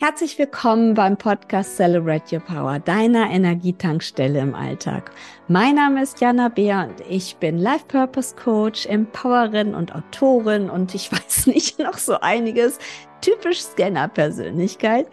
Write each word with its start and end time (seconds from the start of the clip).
Herzlich 0.00 0.38
willkommen 0.38 0.94
beim 0.94 1.16
Podcast 1.16 1.76
Celebrate 1.76 2.32
Your 2.32 2.40
Power, 2.40 2.78
deiner 2.78 3.28
Energietankstelle 3.30 4.38
im 4.38 4.54
Alltag. 4.54 5.10
Mein 5.48 5.74
Name 5.74 6.04
ist 6.04 6.20
Jana 6.20 6.50
Beer 6.50 6.88
und 6.88 7.04
ich 7.10 7.34
bin 7.38 7.58
Life 7.58 7.84
Purpose 7.88 8.36
Coach, 8.36 8.86
Empowerin 8.86 9.74
und 9.74 9.92
Autorin 9.92 10.70
und 10.70 10.94
ich 10.94 11.10
weiß 11.12 11.48
nicht 11.48 11.80
noch 11.80 11.98
so 11.98 12.20
einiges, 12.20 12.78
typisch 13.22 13.60
Scanner-Persönlichkeit. 13.60 15.08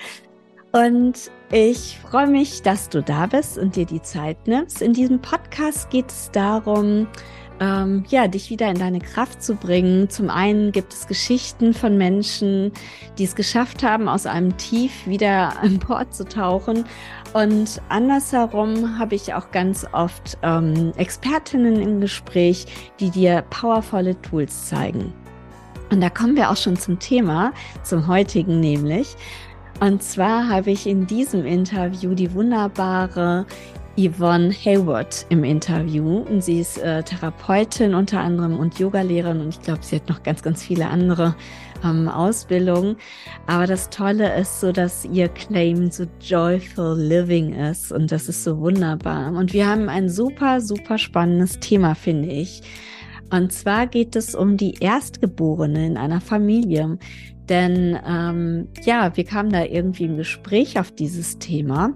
Und 0.71 1.31
ich 1.51 1.97
freue 1.97 2.27
mich, 2.27 2.61
dass 2.61 2.87
du 2.87 3.01
da 3.01 3.25
bist 3.25 3.57
und 3.57 3.75
dir 3.75 3.87
die 3.87 4.03
Zeit 4.03 4.37
nimmst. 4.45 4.83
In 4.83 4.93
diesem 4.93 5.19
Podcast 5.19 5.89
geht 5.89 6.11
es 6.11 6.29
darum, 6.29 7.07
ähm, 7.59 8.03
ja, 8.09 8.27
dich 8.27 8.49
wieder 8.49 8.69
in 8.69 8.77
deine 8.77 8.99
Kraft 8.99 9.41
zu 9.41 9.55
bringen. 9.55 10.09
Zum 10.09 10.29
einen 10.29 10.71
gibt 10.71 10.93
es 10.93 11.07
Geschichten 11.07 11.73
von 11.73 11.97
Menschen, 11.97 12.71
die 13.17 13.23
es 13.23 13.35
geschafft 13.35 13.83
haben, 13.83 14.09
aus 14.09 14.25
einem 14.25 14.57
Tief 14.57 15.05
wieder 15.05 15.59
an 15.61 15.79
Bord 15.79 16.13
zu 16.13 16.25
tauchen. 16.25 16.85
Und 17.33 17.81
andersherum 17.89 18.97
habe 18.97 19.15
ich 19.15 19.33
auch 19.33 19.51
ganz 19.51 19.85
oft 19.91 20.37
ähm, 20.41 20.93
Expertinnen 20.95 21.81
im 21.81 22.01
Gespräch, 22.01 22.65
die 22.99 23.09
dir 23.09 23.43
powervolle 23.49 24.19
Tools 24.21 24.67
zeigen. 24.67 25.13
Und 25.91 26.01
da 26.01 26.09
kommen 26.09 26.35
wir 26.35 26.49
auch 26.49 26.57
schon 26.57 26.77
zum 26.77 26.99
Thema, 26.99 27.53
zum 27.83 28.07
heutigen 28.07 28.59
nämlich. 28.59 29.15
Und 29.81 30.01
zwar 30.01 30.47
habe 30.47 30.71
ich 30.71 30.87
in 30.87 31.05
diesem 31.05 31.45
Interview 31.45 32.13
die 32.13 32.33
wunderbare 32.33 33.45
Yvonne 33.97 34.51
Hayward 34.51 35.25
im 35.29 35.43
Interview. 35.43 36.19
Und 36.19 36.43
sie 36.43 36.59
ist 36.59 36.77
äh, 36.77 37.01
Therapeutin 37.03 37.95
unter 37.95 38.19
anderem 38.19 38.59
und 38.59 38.77
Yogalehrerin 38.77 39.41
und 39.41 39.49
ich 39.49 39.61
glaube, 39.61 39.83
sie 39.83 39.95
hat 39.95 40.09
noch 40.09 40.23
ganz, 40.23 40.41
ganz 40.41 40.63
viele 40.63 40.87
andere 40.87 41.35
ähm, 41.83 42.07
Ausbildungen. 42.09 42.97
Aber 43.47 43.67
das 43.67 43.89
Tolle 43.89 44.37
ist 44.37 44.59
so, 44.59 44.71
dass 44.71 45.05
ihr 45.05 45.29
Claim 45.29 45.91
so 45.91 46.05
joyful 46.19 46.97
living 46.99 47.53
ist 47.53 47.91
und 47.91 48.11
das 48.11 48.27
ist 48.27 48.43
so 48.43 48.59
wunderbar. 48.59 49.31
Und 49.33 49.53
wir 49.53 49.67
haben 49.67 49.87
ein 49.87 50.09
super, 50.09 50.59
super 50.59 50.97
spannendes 50.97 51.59
Thema, 51.59 51.95
finde 51.95 52.29
ich. 52.29 52.61
Und 53.31 53.53
zwar 53.53 53.87
geht 53.87 54.15
es 54.15 54.35
um 54.35 54.57
die 54.57 54.75
Erstgeborene 54.79 55.87
in 55.87 55.97
einer 55.97 56.21
Familie. 56.21 56.97
Denn 57.49 57.97
ähm, 58.07 58.67
ja, 58.83 59.15
wir 59.15 59.23
kamen 59.23 59.51
da 59.51 59.63
irgendwie 59.63 60.05
im 60.05 60.17
Gespräch 60.17 60.79
auf 60.79 60.91
dieses 60.91 61.37
Thema 61.37 61.93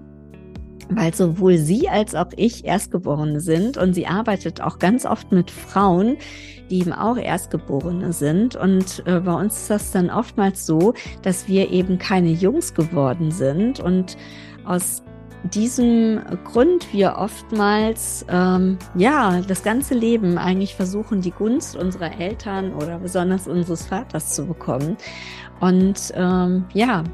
weil 0.88 1.14
sowohl 1.14 1.58
sie 1.58 1.88
als 1.88 2.14
auch 2.14 2.30
ich 2.36 2.64
Erstgeborene 2.64 3.40
sind 3.40 3.76
und 3.76 3.94
sie 3.94 4.06
arbeitet 4.06 4.60
auch 4.60 4.78
ganz 4.78 5.06
oft 5.06 5.32
mit 5.32 5.50
Frauen, 5.50 6.16
die 6.70 6.80
eben 6.80 6.92
auch 6.92 7.16
Erstgeborene 7.16 8.12
sind. 8.12 8.56
Und 8.56 9.02
äh, 9.06 9.20
bei 9.20 9.34
uns 9.34 9.56
ist 9.56 9.70
das 9.70 9.90
dann 9.92 10.10
oftmals 10.10 10.66
so, 10.66 10.94
dass 11.22 11.48
wir 11.48 11.70
eben 11.70 11.98
keine 11.98 12.30
Jungs 12.30 12.74
geworden 12.74 13.30
sind 13.30 13.80
und 13.80 14.16
aus 14.64 15.02
diesem 15.42 16.20
Grund 16.44 16.92
wir 16.92 17.16
oftmals 17.16 18.26
ähm, 18.28 18.78
ja 18.94 19.40
das 19.40 19.62
ganze 19.62 19.94
Leben 19.94 20.36
eigentlich 20.36 20.74
versuchen, 20.74 21.22
die 21.22 21.30
Gunst 21.30 21.76
unserer 21.76 22.20
Eltern 22.20 22.74
oder 22.74 22.98
besonders 22.98 23.48
unseres 23.48 23.86
Vaters 23.86 24.34
zu 24.34 24.46
bekommen. 24.46 24.96
Und 25.60 26.12
ähm, 26.14 26.66
ja, 26.74 27.04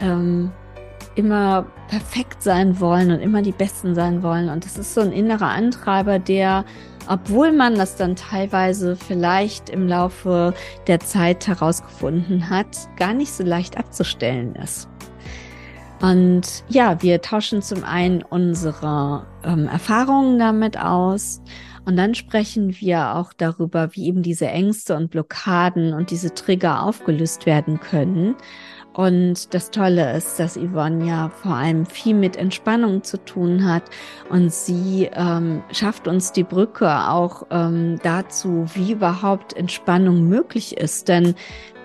ähm, 0.00 0.50
immer 1.14 1.66
perfekt 1.88 2.42
sein 2.42 2.80
wollen 2.80 3.10
und 3.10 3.20
immer 3.20 3.42
die 3.42 3.52
Besten 3.52 3.94
sein 3.94 4.22
wollen. 4.22 4.48
Und 4.48 4.64
das 4.64 4.78
ist 4.78 4.94
so 4.94 5.00
ein 5.00 5.12
innerer 5.12 5.48
Antreiber, 5.48 6.18
der, 6.18 6.64
obwohl 7.08 7.52
man 7.52 7.74
das 7.74 7.96
dann 7.96 8.16
teilweise 8.16 8.96
vielleicht 8.96 9.70
im 9.70 9.88
Laufe 9.88 10.54
der 10.86 11.00
Zeit 11.00 11.46
herausgefunden 11.46 12.48
hat, 12.48 12.76
gar 12.96 13.12
nicht 13.12 13.32
so 13.32 13.42
leicht 13.42 13.76
abzustellen 13.76 14.54
ist. 14.56 14.88
Und 16.00 16.64
ja, 16.68 17.02
wir 17.02 17.20
tauschen 17.20 17.60
zum 17.60 17.84
einen 17.84 18.22
unsere 18.22 19.26
ähm, 19.44 19.68
Erfahrungen 19.68 20.38
damit 20.38 20.78
aus 20.78 21.42
und 21.84 21.96
dann 21.96 22.14
sprechen 22.14 22.74
wir 22.78 23.16
auch 23.16 23.32
darüber, 23.32 23.94
wie 23.94 24.06
eben 24.06 24.22
diese 24.22 24.46
Ängste 24.46 24.96
und 24.96 25.10
Blockaden 25.10 25.92
und 25.92 26.10
diese 26.10 26.32
Trigger 26.32 26.82
aufgelöst 26.82 27.46
werden 27.46 27.80
können. 27.80 28.36
Und 29.00 29.54
das 29.54 29.70
Tolle 29.70 30.14
ist, 30.14 30.38
dass 30.38 30.58
Yvonne 30.58 31.06
ja 31.06 31.30
vor 31.30 31.54
allem 31.54 31.86
viel 31.86 32.14
mit 32.14 32.36
Entspannung 32.36 33.02
zu 33.02 33.16
tun 33.16 33.66
hat 33.66 33.84
und 34.28 34.52
sie 34.52 35.08
ähm, 35.14 35.62
schafft 35.72 36.06
uns 36.06 36.32
die 36.32 36.44
Brücke 36.44 37.08
auch 37.08 37.46
ähm, 37.50 37.98
dazu, 38.02 38.66
wie 38.74 38.92
überhaupt 38.92 39.56
Entspannung 39.56 40.28
möglich 40.28 40.76
ist. 40.76 41.08
Denn 41.08 41.34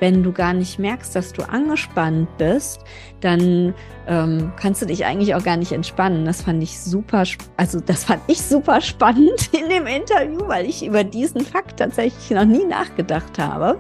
wenn 0.02 0.24
du 0.24 0.34
gar 0.34 0.52
nicht 0.52 0.78
merkst, 0.78 1.16
dass 1.16 1.32
du 1.32 1.44
angespannt 1.44 2.28
bist, 2.38 2.82
dann 3.22 3.74
ähm, 4.08 4.52
kannst 4.60 4.82
du 4.82 4.86
dich 4.86 5.06
eigentlich 5.06 5.36
auch 5.36 5.44
gar 5.44 5.56
nicht 5.56 5.72
entspannen. 5.72 6.26
Das 6.26 6.42
fand 6.42 6.62
ich 6.62 6.78
super, 6.78 7.24
also 7.56 7.80
das 7.80 8.04
fand 8.04 8.24
ich 8.28 8.42
super 8.42 8.82
spannend 8.82 9.50
in 9.54 9.70
dem 9.70 9.88
Interview, 9.88 10.46
weil 10.48 10.66
ich 10.66 10.86
über 10.86 11.06
diesen 11.06 11.40
Fakt 11.40 11.80
tatsächlich 11.80 12.30
noch 12.32 12.44
nie 12.44 12.66
nachgedacht 12.66 13.40
habe. 13.40 13.80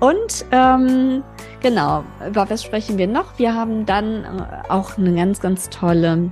Und 0.00 0.46
ähm, 0.50 1.22
genau, 1.64 2.04
über 2.28 2.48
was 2.50 2.62
sprechen 2.62 2.98
wir 2.98 3.06
noch? 3.06 3.38
Wir 3.38 3.54
haben 3.54 3.86
dann 3.86 4.24
äh, 4.24 4.68
auch 4.68 4.98
eine 4.98 5.14
ganz, 5.14 5.40
ganz 5.40 5.70
tolle 5.70 6.30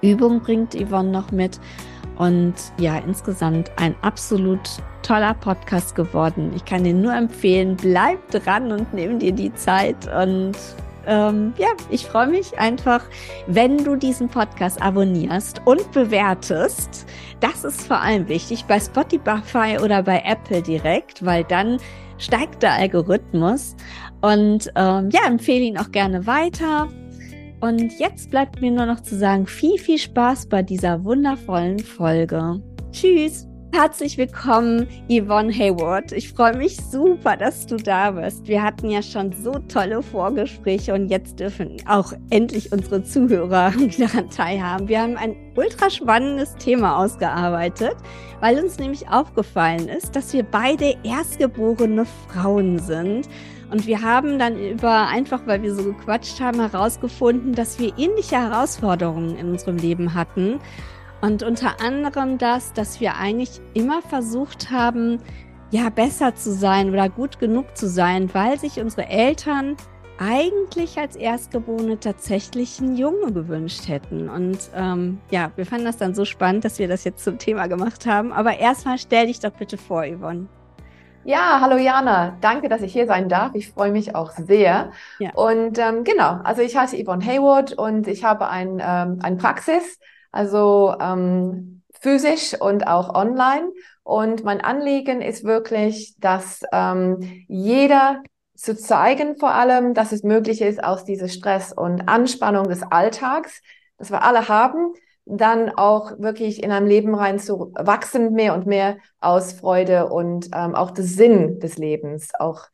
Übung, 0.00 0.40
bringt 0.40 0.76
Yvonne 0.76 1.10
noch 1.10 1.32
mit. 1.32 1.58
Und 2.16 2.54
ja, 2.78 2.98
insgesamt 2.98 3.72
ein 3.76 3.96
absolut 4.02 4.60
toller 5.02 5.34
Podcast 5.34 5.96
geworden. 5.96 6.52
Ich 6.54 6.64
kann 6.64 6.84
dir 6.84 6.94
nur 6.94 7.12
empfehlen, 7.12 7.76
bleib 7.76 8.30
dran 8.30 8.70
und 8.70 8.94
nimm 8.94 9.18
dir 9.18 9.32
die 9.32 9.52
Zeit. 9.54 9.96
Und 10.14 10.56
ähm, 11.04 11.52
ja, 11.58 11.70
ich 11.90 12.06
freue 12.06 12.28
mich 12.28 12.56
einfach, 12.56 13.02
wenn 13.48 13.78
du 13.78 13.96
diesen 13.96 14.28
Podcast 14.28 14.80
abonnierst 14.80 15.62
und 15.64 15.90
bewertest. 15.90 17.06
Das 17.40 17.64
ist 17.64 17.88
vor 17.88 18.00
allem 18.00 18.28
wichtig 18.28 18.66
bei 18.66 18.78
Spotify 18.78 19.78
oder 19.82 20.04
bei 20.04 20.22
Apple 20.24 20.62
direkt, 20.62 21.24
weil 21.24 21.42
dann 21.42 21.80
steigt 22.18 22.62
der 22.62 22.74
Algorithmus. 22.74 23.76
Und 24.24 24.72
ähm, 24.74 25.10
ja, 25.10 25.26
empfehle 25.26 25.64
ihn 25.64 25.76
auch 25.76 25.92
gerne 25.92 26.26
weiter. 26.26 26.88
Und 27.60 27.98
jetzt 27.98 28.30
bleibt 28.30 28.58
mir 28.62 28.70
nur 28.70 28.86
noch 28.86 29.00
zu 29.00 29.18
sagen, 29.18 29.46
viel, 29.46 29.78
viel 29.78 29.98
Spaß 29.98 30.46
bei 30.46 30.62
dieser 30.62 31.04
wundervollen 31.04 31.78
Folge. 31.78 32.62
Tschüss! 32.90 33.46
Herzlich 33.74 34.16
willkommen, 34.16 34.86
Yvonne 35.10 35.52
Hayward. 35.52 36.12
Ich 36.12 36.32
freue 36.32 36.56
mich 36.56 36.76
super, 36.76 37.36
dass 37.36 37.66
du 37.66 37.76
da 37.76 38.12
bist. 38.12 38.46
Wir 38.46 38.62
hatten 38.62 38.88
ja 38.88 39.02
schon 39.02 39.32
so 39.32 39.58
tolle 39.68 40.00
Vorgespräche 40.00 40.94
und 40.94 41.08
jetzt 41.08 41.38
dürfen 41.40 41.76
auch 41.86 42.12
endlich 42.30 42.72
unsere 42.72 43.02
Zuhörer 43.02 43.72
daran 43.98 44.30
teilhaben. 44.30 44.88
Wir 44.88 45.02
haben 45.02 45.16
ein 45.18 45.34
ultra 45.56 45.90
spannendes 45.90 46.54
Thema 46.54 46.96
ausgearbeitet, 46.96 47.96
weil 48.40 48.62
uns 48.62 48.78
nämlich 48.78 49.06
aufgefallen 49.08 49.88
ist, 49.88 50.16
dass 50.16 50.32
wir 50.32 50.44
beide 50.44 50.94
erstgeborene 51.02 52.06
Frauen 52.28 52.78
sind. 52.78 53.28
Und 53.70 53.86
wir 53.86 54.02
haben 54.02 54.38
dann 54.38 54.58
über, 54.58 55.08
einfach 55.08 55.46
weil 55.46 55.62
wir 55.62 55.74
so 55.74 55.84
gequatscht 55.84 56.40
haben, 56.40 56.60
herausgefunden, 56.60 57.54
dass 57.54 57.78
wir 57.78 57.96
ähnliche 57.98 58.36
Herausforderungen 58.36 59.36
in 59.36 59.50
unserem 59.50 59.76
Leben 59.76 60.14
hatten 60.14 60.60
und 61.24 61.42
unter 61.42 61.80
anderem 61.80 62.36
das, 62.36 62.74
dass 62.74 63.00
wir 63.00 63.16
eigentlich 63.16 63.60
immer 63.72 64.02
versucht 64.02 64.70
haben, 64.70 65.20
ja, 65.70 65.88
besser 65.88 66.34
zu 66.34 66.52
sein 66.52 66.90
oder 66.90 67.08
gut 67.08 67.38
genug 67.38 67.76
zu 67.76 67.88
sein, 67.88 68.28
weil 68.34 68.58
sich 68.60 68.78
unsere 68.78 69.08
Eltern 69.08 69.76
eigentlich 70.18 70.98
als 70.98 71.16
Erstgeborene 71.16 71.98
tatsächlich 71.98 72.78
einen 72.78 72.96
Junge 72.96 73.32
gewünscht 73.32 73.88
hätten. 73.88 74.28
Und 74.28 74.58
ähm, 74.74 75.18
ja, 75.30 75.50
wir 75.56 75.64
fanden 75.66 75.86
das 75.86 75.96
dann 75.96 76.14
so 76.14 76.24
spannend, 76.24 76.64
dass 76.64 76.78
wir 76.78 76.88
das 76.88 77.04
jetzt 77.04 77.24
zum 77.24 77.38
Thema 77.38 77.66
gemacht 77.68 78.06
haben. 78.06 78.30
Aber 78.30 78.58
erstmal 78.58 78.98
stell 78.98 79.26
dich 79.26 79.40
doch 79.40 79.50
bitte 79.50 79.78
vor, 79.78 80.04
Yvonne. 80.04 80.46
Ja, 81.24 81.58
hallo 81.60 81.76
Jana, 81.76 82.36
danke, 82.40 82.68
dass 82.68 82.82
ich 82.82 82.92
hier 82.92 83.06
sein 83.06 83.28
darf. 83.28 83.54
Ich 83.54 83.70
freue 83.70 83.90
mich 83.90 84.14
auch 84.14 84.32
sehr. 84.32 84.92
Ja. 85.18 85.32
Und 85.34 85.78
ähm, 85.78 86.04
genau, 86.04 86.40
also 86.44 86.62
ich 86.62 86.76
heiße 86.76 87.02
Yvonne 87.02 87.24
Hayward 87.24 87.72
und 87.72 88.06
ich 88.08 88.24
habe 88.24 88.48
ein, 88.48 88.80
ähm, 88.84 89.18
eine 89.22 89.36
Praxis 89.36 89.98
also 90.34 90.94
ähm, 91.00 91.82
physisch 92.00 92.60
und 92.60 92.86
auch 92.86 93.14
online. 93.14 93.70
Und 94.02 94.44
mein 94.44 94.60
Anliegen 94.60 95.22
ist 95.22 95.44
wirklich, 95.44 96.16
dass 96.18 96.62
ähm, 96.72 97.44
jeder 97.46 98.22
zu 98.56 98.76
zeigen 98.76 99.36
vor 99.36 99.54
allem, 99.54 99.94
dass 99.94 100.12
es 100.12 100.22
möglich 100.24 100.60
ist, 100.60 100.82
aus 100.82 101.04
dieser 101.04 101.28
Stress 101.28 101.72
und 101.72 102.08
Anspannung 102.08 102.68
des 102.68 102.82
Alltags, 102.82 103.62
das 103.96 104.10
wir 104.10 104.22
alle 104.22 104.48
haben, 104.48 104.92
dann 105.26 105.70
auch 105.70 106.18
wirklich 106.18 106.62
in 106.62 106.70
ein 106.70 106.86
Leben 106.86 107.14
rein 107.14 107.38
zu 107.38 107.72
wachsen, 107.74 108.32
mehr 108.32 108.54
und 108.54 108.66
mehr 108.66 108.98
aus 109.20 109.54
Freude 109.54 110.08
und 110.08 110.50
ähm, 110.54 110.74
auch 110.74 110.90
des 110.90 111.16
Sinn 111.16 111.60
des 111.60 111.78
Lebens, 111.78 112.30
auch 112.38 112.66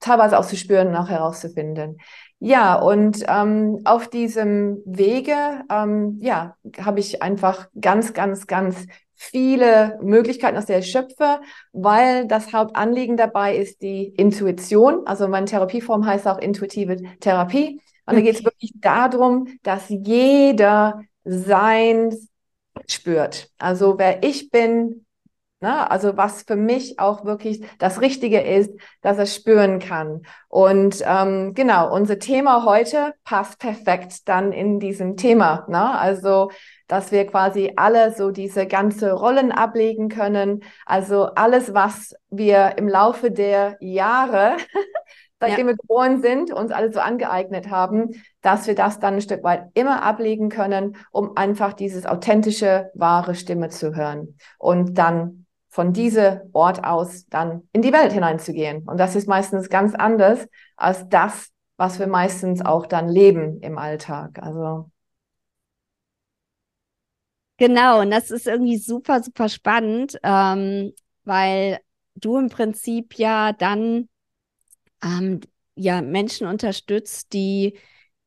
teilweise 0.00 0.38
auch 0.38 0.46
zu 0.46 0.56
spüren 0.56 0.88
und 0.88 0.96
auch 0.96 1.08
herauszufinden. 1.08 1.98
Ja, 2.38 2.74
und 2.74 3.24
ähm, 3.28 3.80
auf 3.84 4.08
diesem 4.08 4.82
Wege, 4.84 5.62
ähm, 5.70 6.18
ja, 6.20 6.56
habe 6.80 6.98
ich 6.98 7.22
einfach 7.22 7.68
ganz, 7.80 8.12
ganz, 8.14 8.46
ganz 8.48 8.86
viele 9.14 9.98
Möglichkeiten, 10.02 10.58
aus 10.58 10.66
der 10.66 10.82
schöpfe, 10.82 11.40
weil 11.72 12.26
das 12.26 12.52
Hauptanliegen 12.52 13.16
dabei 13.16 13.56
ist 13.56 13.80
die 13.82 14.06
Intuition. 14.06 15.06
Also 15.06 15.28
meine 15.28 15.46
Therapieform 15.46 16.04
heißt 16.04 16.26
auch 16.26 16.38
intuitive 16.38 16.96
Therapie. 17.20 17.80
Und 18.06 18.16
da 18.16 18.20
geht 18.20 18.34
es 18.34 18.44
wirklich 18.44 18.72
darum, 18.80 19.46
dass 19.62 19.84
jeder 19.88 21.02
sein 21.24 22.16
spürt. 22.88 23.50
Also 23.58 23.98
wer 23.98 24.22
ich 24.22 24.50
bin, 24.50 25.06
Ne? 25.62 25.88
Also 25.88 26.16
was 26.16 26.42
für 26.42 26.56
mich 26.56 26.98
auch 26.98 27.24
wirklich 27.24 27.64
das 27.78 28.00
Richtige 28.00 28.40
ist, 28.40 28.72
dass 29.00 29.16
er 29.16 29.26
spüren 29.26 29.78
kann. 29.78 30.22
Und 30.48 31.04
ähm, 31.06 31.54
genau, 31.54 31.94
unser 31.94 32.18
Thema 32.18 32.64
heute 32.64 33.14
passt 33.22 33.60
perfekt 33.60 34.28
dann 34.28 34.50
in 34.50 34.80
diesem 34.80 35.16
Thema. 35.16 35.64
Ne? 35.68 35.96
Also 35.96 36.50
dass 36.88 37.12
wir 37.12 37.26
quasi 37.26 37.72
alle 37.76 38.12
so 38.12 38.32
diese 38.32 38.66
ganze 38.66 39.12
Rollen 39.12 39.52
ablegen 39.52 40.08
können. 40.08 40.64
Also 40.84 41.26
alles, 41.26 41.72
was 41.72 42.12
wir 42.28 42.76
im 42.76 42.88
Laufe 42.88 43.30
der 43.30 43.76
Jahre, 43.80 44.56
seitdem 45.42 45.66
ja. 45.66 45.72
wir 45.72 45.76
geboren 45.76 46.22
sind, 46.22 46.52
uns 46.52 46.70
alle 46.70 46.92
so 46.92 47.00
angeeignet 47.00 47.68
haben, 47.68 48.22
dass 48.42 48.68
wir 48.68 48.76
das 48.76 49.00
dann 49.00 49.14
ein 49.14 49.20
Stück 49.20 49.42
weit 49.42 49.70
immer 49.74 50.02
ablegen 50.04 50.48
können, 50.48 50.96
um 51.10 51.36
einfach 51.36 51.72
dieses 51.72 52.06
authentische, 52.06 52.90
wahre 52.94 53.34
Stimme 53.34 53.68
zu 53.68 53.96
hören. 53.96 54.36
Und 54.58 54.98
dann 54.98 55.46
von 55.68 55.92
diesem 55.92 56.38
Ort 56.52 56.84
aus 56.84 57.26
dann 57.26 57.68
in 57.72 57.82
die 57.82 57.92
Welt 57.92 58.12
hineinzugehen. 58.12 58.84
Und 58.86 58.98
das 58.98 59.16
ist 59.16 59.26
meistens 59.26 59.68
ganz 59.68 59.96
anders 59.96 60.46
als 60.76 61.08
das, 61.08 61.48
was 61.76 61.98
wir 61.98 62.06
meistens 62.06 62.64
auch 62.64 62.86
dann 62.86 63.08
leben 63.08 63.60
im 63.62 63.78
Alltag. 63.78 64.38
Also. 64.40 64.90
Genau, 67.56 68.00
und 68.00 68.10
das 68.10 68.30
ist 68.30 68.46
irgendwie 68.46 68.76
super, 68.76 69.22
super 69.22 69.48
spannend, 69.48 70.18
ähm, 70.22 70.92
weil 71.24 71.80
du 72.14 72.38
im 72.38 72.48
Prinzip 72.48 73.18
ja 73.18 73.52
dann 73.52 74.08
ähm, 75.02 75.40
ja 75.76 76.02
Menschen 76.02 76.46
unterstützt, 76.46 77.32
die 77.32 77.78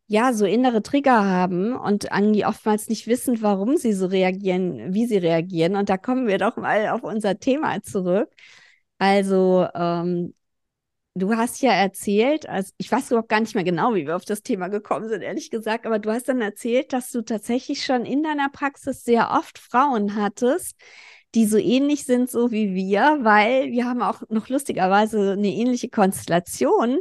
ja, 0.08 0.34
so 0.34 0.46
innere 0.46 0.84
Trigger 0.84 1.26
haben 1.26 1.76
und 1.76 2.06
irgendwie 2.06 2.46
oftmals 2.46 2.90
nicht 2.90 3.08
wissen, 3.08 3.42
warum 3.42 3.78
sie 3.78 3.94
so 3.94 4.06
reagieren, 4.06 4.94
wie 4.94 5.08
sie 5.08 5.18
reagieren. 5.18 5.76
Und 5.76 5.90
da 5.90 5.98
kommen 5.98 6.28
wir 6.28 6.38
doch 6.38 6.58
mal 6.58 6.90
auf 6.90 7.04
unser 7.04 7.40
Thema 7.40 7.82
zurück. 7.82 8.30
Also, 9.00 9.68
ähm, 9.74 10.36
du 11.16 11.36
hast 11.36 11.62
ja 11.62 11.72
erzählt, 11.74 12.48
also 12.50 12.72
ich 12.78 12.92
weiß 12.92 13.12
überhaupt 13.12 13.30
gar 13.30 13.40
nicht 13.40 13.56
mehr 13.56 13.64
genau, 13.64 13.96
wie 13.96 14.06
wir 14.06 14.16
auf 14.16 14.26
das 14.26 14.44
Thema 14.44 14.68
gekommen 14.68 15.10
sind, 15.10 15.22
ehrlich 15.22 15.50
gesagt, 15.50 15.86
aber 15.86 16.00
du 16.00 16.12
hast 16.12 16.28
dann 16.30 16.42
erzählt, 16.42 16.94
dass 16.94 17.12
du 17.12 17.22
tatsächlich 17.24 17.86
schon 17.86 18.06
in 18.06 18.24
deiner 18.24 18.50
Praxis 18.50 19.04
sehr 19.04 19.32
oft 19.32 19.58
Frauen 19.60 20.16
hattest, 20.16 20.78
die 21.36 21.46
so 21.46 21.58
ähnlich 21.58 22.06
sind, 22.06 22.32
so 22.32 22.52
wie 22.52 22.74
wir, 22.74 23.20
weil 23.22 23.72
wir 23.72 23.86
haben 23.86 24.02
auch 24.02 24.22
noch 24.30 24.50
lustigerweise 24.50 25.34
eine 25.34 25.50
ähnliche 25.50 25.90
Konstellation 25.90 27.00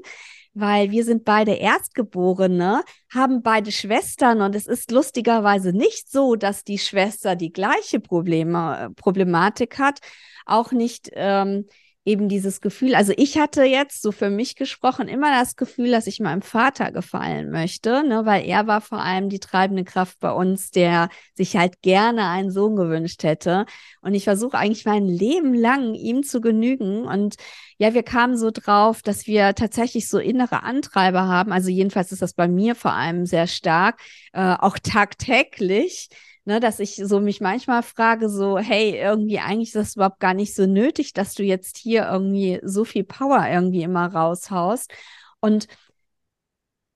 weil 0.54 0.92
wir 0.92 1.04
sind 1.04 1.24
beide 1.24 1.52
Erstgeborene, 1.52 2.82
haben 3.12 3.42
beide 3.42 3.72
Schwestern 3.72 4.40
und 4.40 4.54
es 4.54 4.66
ist 4.66 4.90
lustigerweise 4.90 5.72
nicht 5.72 6.10
so, 6.10 6.36
dass 6.36 6.64
die 6.64 6.78
Schwester 6.78 7.36
die 7.36 7.52
gleiche 7.52 8.00
Probleme, 8.00 8.78
äh, 8.78 8.90
Problematik 8.90 9.78
hat, 9.78 9.98
auch 10.46 10.72
nicht 10.72 11.10
ähm, 11.14 11.66
eben 12.04 12.28
dieses 12.28 12.60
Gefühl, 12.60 12.94
also 12.94 13.12
ich 13.16 13.38
hatte 13.38 13.64
jetzt 13.64 14.02
so 14.02 14.12
für 14.12 14.28
mich 14.28 14.56
gesprochen 14.56 15.08
immer 15.08 15.30
das 15.38 15.56
Gefühl, 15.56 15.90
dass 15.90 16.06
ich 16.06 16.20
meinem 16.20 16.42
Vater 16.42 16.92
gefallen 16.92 17.50
möchte, 17.50 18.06
ne, 18.06 18.26
weil 18.26 18.44
er 18.44 18.66
war 18.66 18.82
vor 18.82 19.00
allem 19.00 19.30
die 19.30 19.38
treibende 19.38 19.84
Kraft 19.84 20.20
bei 20.20 20.30
uns, 20.30 20.70
der 20.70 21.08
sich 21.34 21.56
halt 21.56 21.80
gerne 21.80 22.28
einen 22.28 22.50
Sohn 22.50 22.76
gewünscht 22.76 23.22
hätte. 23.22 23.64
Und 24.02 24.14
ich 24.14 24.24
versuche 24.24 24.58
eigentlich 24.58 24.84
mein 24.84 25.06
Leben 25.06 25.54
lang 25.54 25.94
ihm 25.94 26.22
zu 26.22 26.42
genügen. 26.42 27.06
Und 27.06 27.36
ja, 27.78 27.94
wir 27.94 28.02
kamen 28.02 28.36
so 28.36 28.50
drauf, 28.50 29.00
dass 29.00 29.26
wir 29.26 29.54
tatsächlich 29.54 30.08
so 30.08 30.18
innere 30.18 30.62
Antreiber 30.62 31.26
haben. 31.26 31.52
Also 31.52 31.70
jedenfalls 31.70 32.12
ist 32.12 32.20
das 32.22 32.34
bei 32.34 32.48
mir 32.48 32.74
vor 32.74 32.92
allem 32.92 33.24
sehr 33.24 33.46
stark, 33.46 34.00
äh, 34.34 34.54
auch 34.58 34.78
tagtäglich 34.78 36.10
ne, 36.44 36.60
dass 36.60 36.78
ich 36.80 36.96
so 36.96 37.20
mich 37.20 37.40
manchmal 37.40 37.82
frage, 37.82 38.28
so, 38.28 38.58
hey, 38.58 38.98
irgendwie 38.98 39.38
eigentlich 39.38 39.68
ist 39.68 39.76
das 39.76 39.96
überhaupt 39.96 40.20
gar 40.20 40.34
nicht 40.34 40.54
so 40.54 40.66
nötig, 40.66 41.12
dass 41.12 41.34
du 41.34 41.42
jetzt 41.42 41.78
hier 41.78 42.08
irgendwie 42.10 42.60
so 42.62 42.84
viel 42.84 43.04
Power 43.04 43.46
irgendwie 43.48 43.82
immer 43.82 44.06
raushaust. 44.12 44.92
Und 45.40 45.66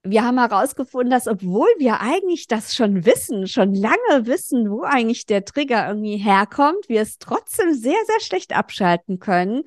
wir 0.02 0.24
haben 0.24 0.38
herausgefunden, 0.38 1.10
dass 1.10 1.26
obwohl 1.26 1.68
wir 1.78 2.00
eigentlich 2.00 2.46
das 2.46 2.74
schon 2.74 3.04
wissen, 3.04 3.46
schon 3.46 3.74
lange 3.74 4.26
wissen, 4.26 4.70
wo 4.70 4.82
eigentlich 4.82 5.26
der 5.26 5.44
Trigger 5.44 5.88
irgendwie 5.88 6.16
herkommt, 6.16 6.88
wir 6.88 7.02
es 7.02 7.18
trotzdem 7.18 7.74
sehr, 7.74 7.98
sehr 8.06 8.20
schlecht 8.20 8.54
abschalten 8.54 9.18
können 9.18 9.64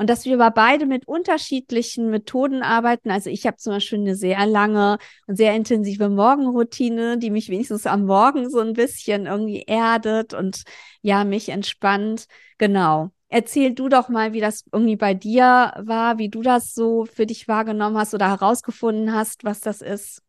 und 0.00 0.08
dass 0.08 0.24
wir 0.24 0.32
aber 0.40 0.50
beide 0.50 0.86
mit 0.86 1.06
unterschiedlichen 1.06 2.08
Methoden 2.08 2.62
arbeiten. 2.62 3.10
Also 3.10 3.28
ich 3.28 3.46
habe 3.46 3.58
zum 3.58 3.74
Beispiel 3.74 3.98
eine 3.98 4.14
sehr 4.16 4.46
lange 4.46 4.96
und 5.26 5.36
sehr 5.36 5.54
intensive 5.54 6.08
Morgenroutine, 6.08 7.18
die 7.18 7.28
mich 7.28 7.50
wenigstens 7.50 7.84
am 7.84 8.06
Morgen 8.06 8.48
so 8.48 8.60
ein 8.60 8.72
bisschen 8.72 9.26
irgendwie 9.26 9.64
erdet 9.66 10.32
und 10.32 10.62
ja, 11.02 11.24
mich 11.24 11.50
entspannt. 11.50 12.24
Genau. 12.56 13.10
Erzähl 13.28 13.74
du 13.74 13.90
doch 13.90 14.08
mal, 14.08 14.32
wie 14.32 14.40
das 14.40 14.64
irgendwie 14.72 14.96
bei 14.96 15.12
dir 15.12 15.74
war, 15.76 16.16
wie 16.16 16.30
du 16.30 16.40
das 16.40 16.72
so 16.72 17.04
für 17.04 17.26
dich 17.26 17.46
wahrgenommen 17.46 17.98
hast 17.98 18.14
oder 18.14 18.30
herausgefunden 18.30 19.12
hast, 19.12 19.44
was 19.44 19.60
das 19.60 19.82
ist. 19.82 20.22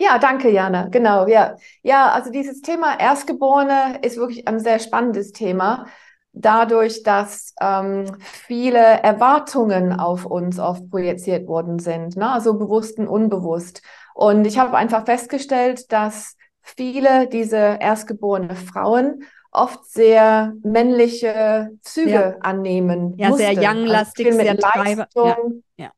Ja, 0.00 0.18
danke, 0.18 0.48
Jana. 0.50 0.88
Genau, 0.88 1.26
ja. 1.26 1.56
Ja, 1.82 2.10
also 2.10 2.30
dieses 2.30 2.60
Thema 2.62 2.98
Erstgeborene 3.00 3.98
ist 4.02 4.16
wirklich 4.16 4.46
ein 4.46 4.60
sehr 4.60 4.78
spannendes 4.78 5.32
Thema. 5.32 5.86
Dadurch, 6.32 7.02
dass 7.02 7.52
ähm, 7.60 8.04
viele 8.22 8.78
Erwartungen 8.78 9.98
auf 9.98 10.24
uns 10.24 10.60
oft 10.60 10.88
projiziert 10.88 11.48
worden 11.48 11.80
sind, 11.80 12.16
ne? 12.16 12.30
also 12.30 12.54
bewusst 12.54 12.98
und 12.98 13.08
unbewusst. 13.08 13.82
Und 14.14 14.46
ich 14.46 14.58
habe 14.58 14.76
einfach 14.76 15.04
festgestellt, 15.04 15.90
dass 15.90 16.36
viele 16.60 17.26
diese 17.26 17.78
erstgeborene 17.80 18.54
Frauen 18.54 19.24
oft 19.50 19.84
sehr 19.86 20.52
männliche 20.62 21.70
Züge 21.82 22.10
ja. 22.10 22.34
annehmen. 22.40 23.14
Ja, 23.16 23.30
mussten. 23.30 23.44
sehr 23.44 23.70
young-lastig, 23.70 24.26
also 24.26 24.38
sehr 24.38 24.54
Leistung, 24.54 25.62
ja. 25.76 25.86
ja. 25.86 25.90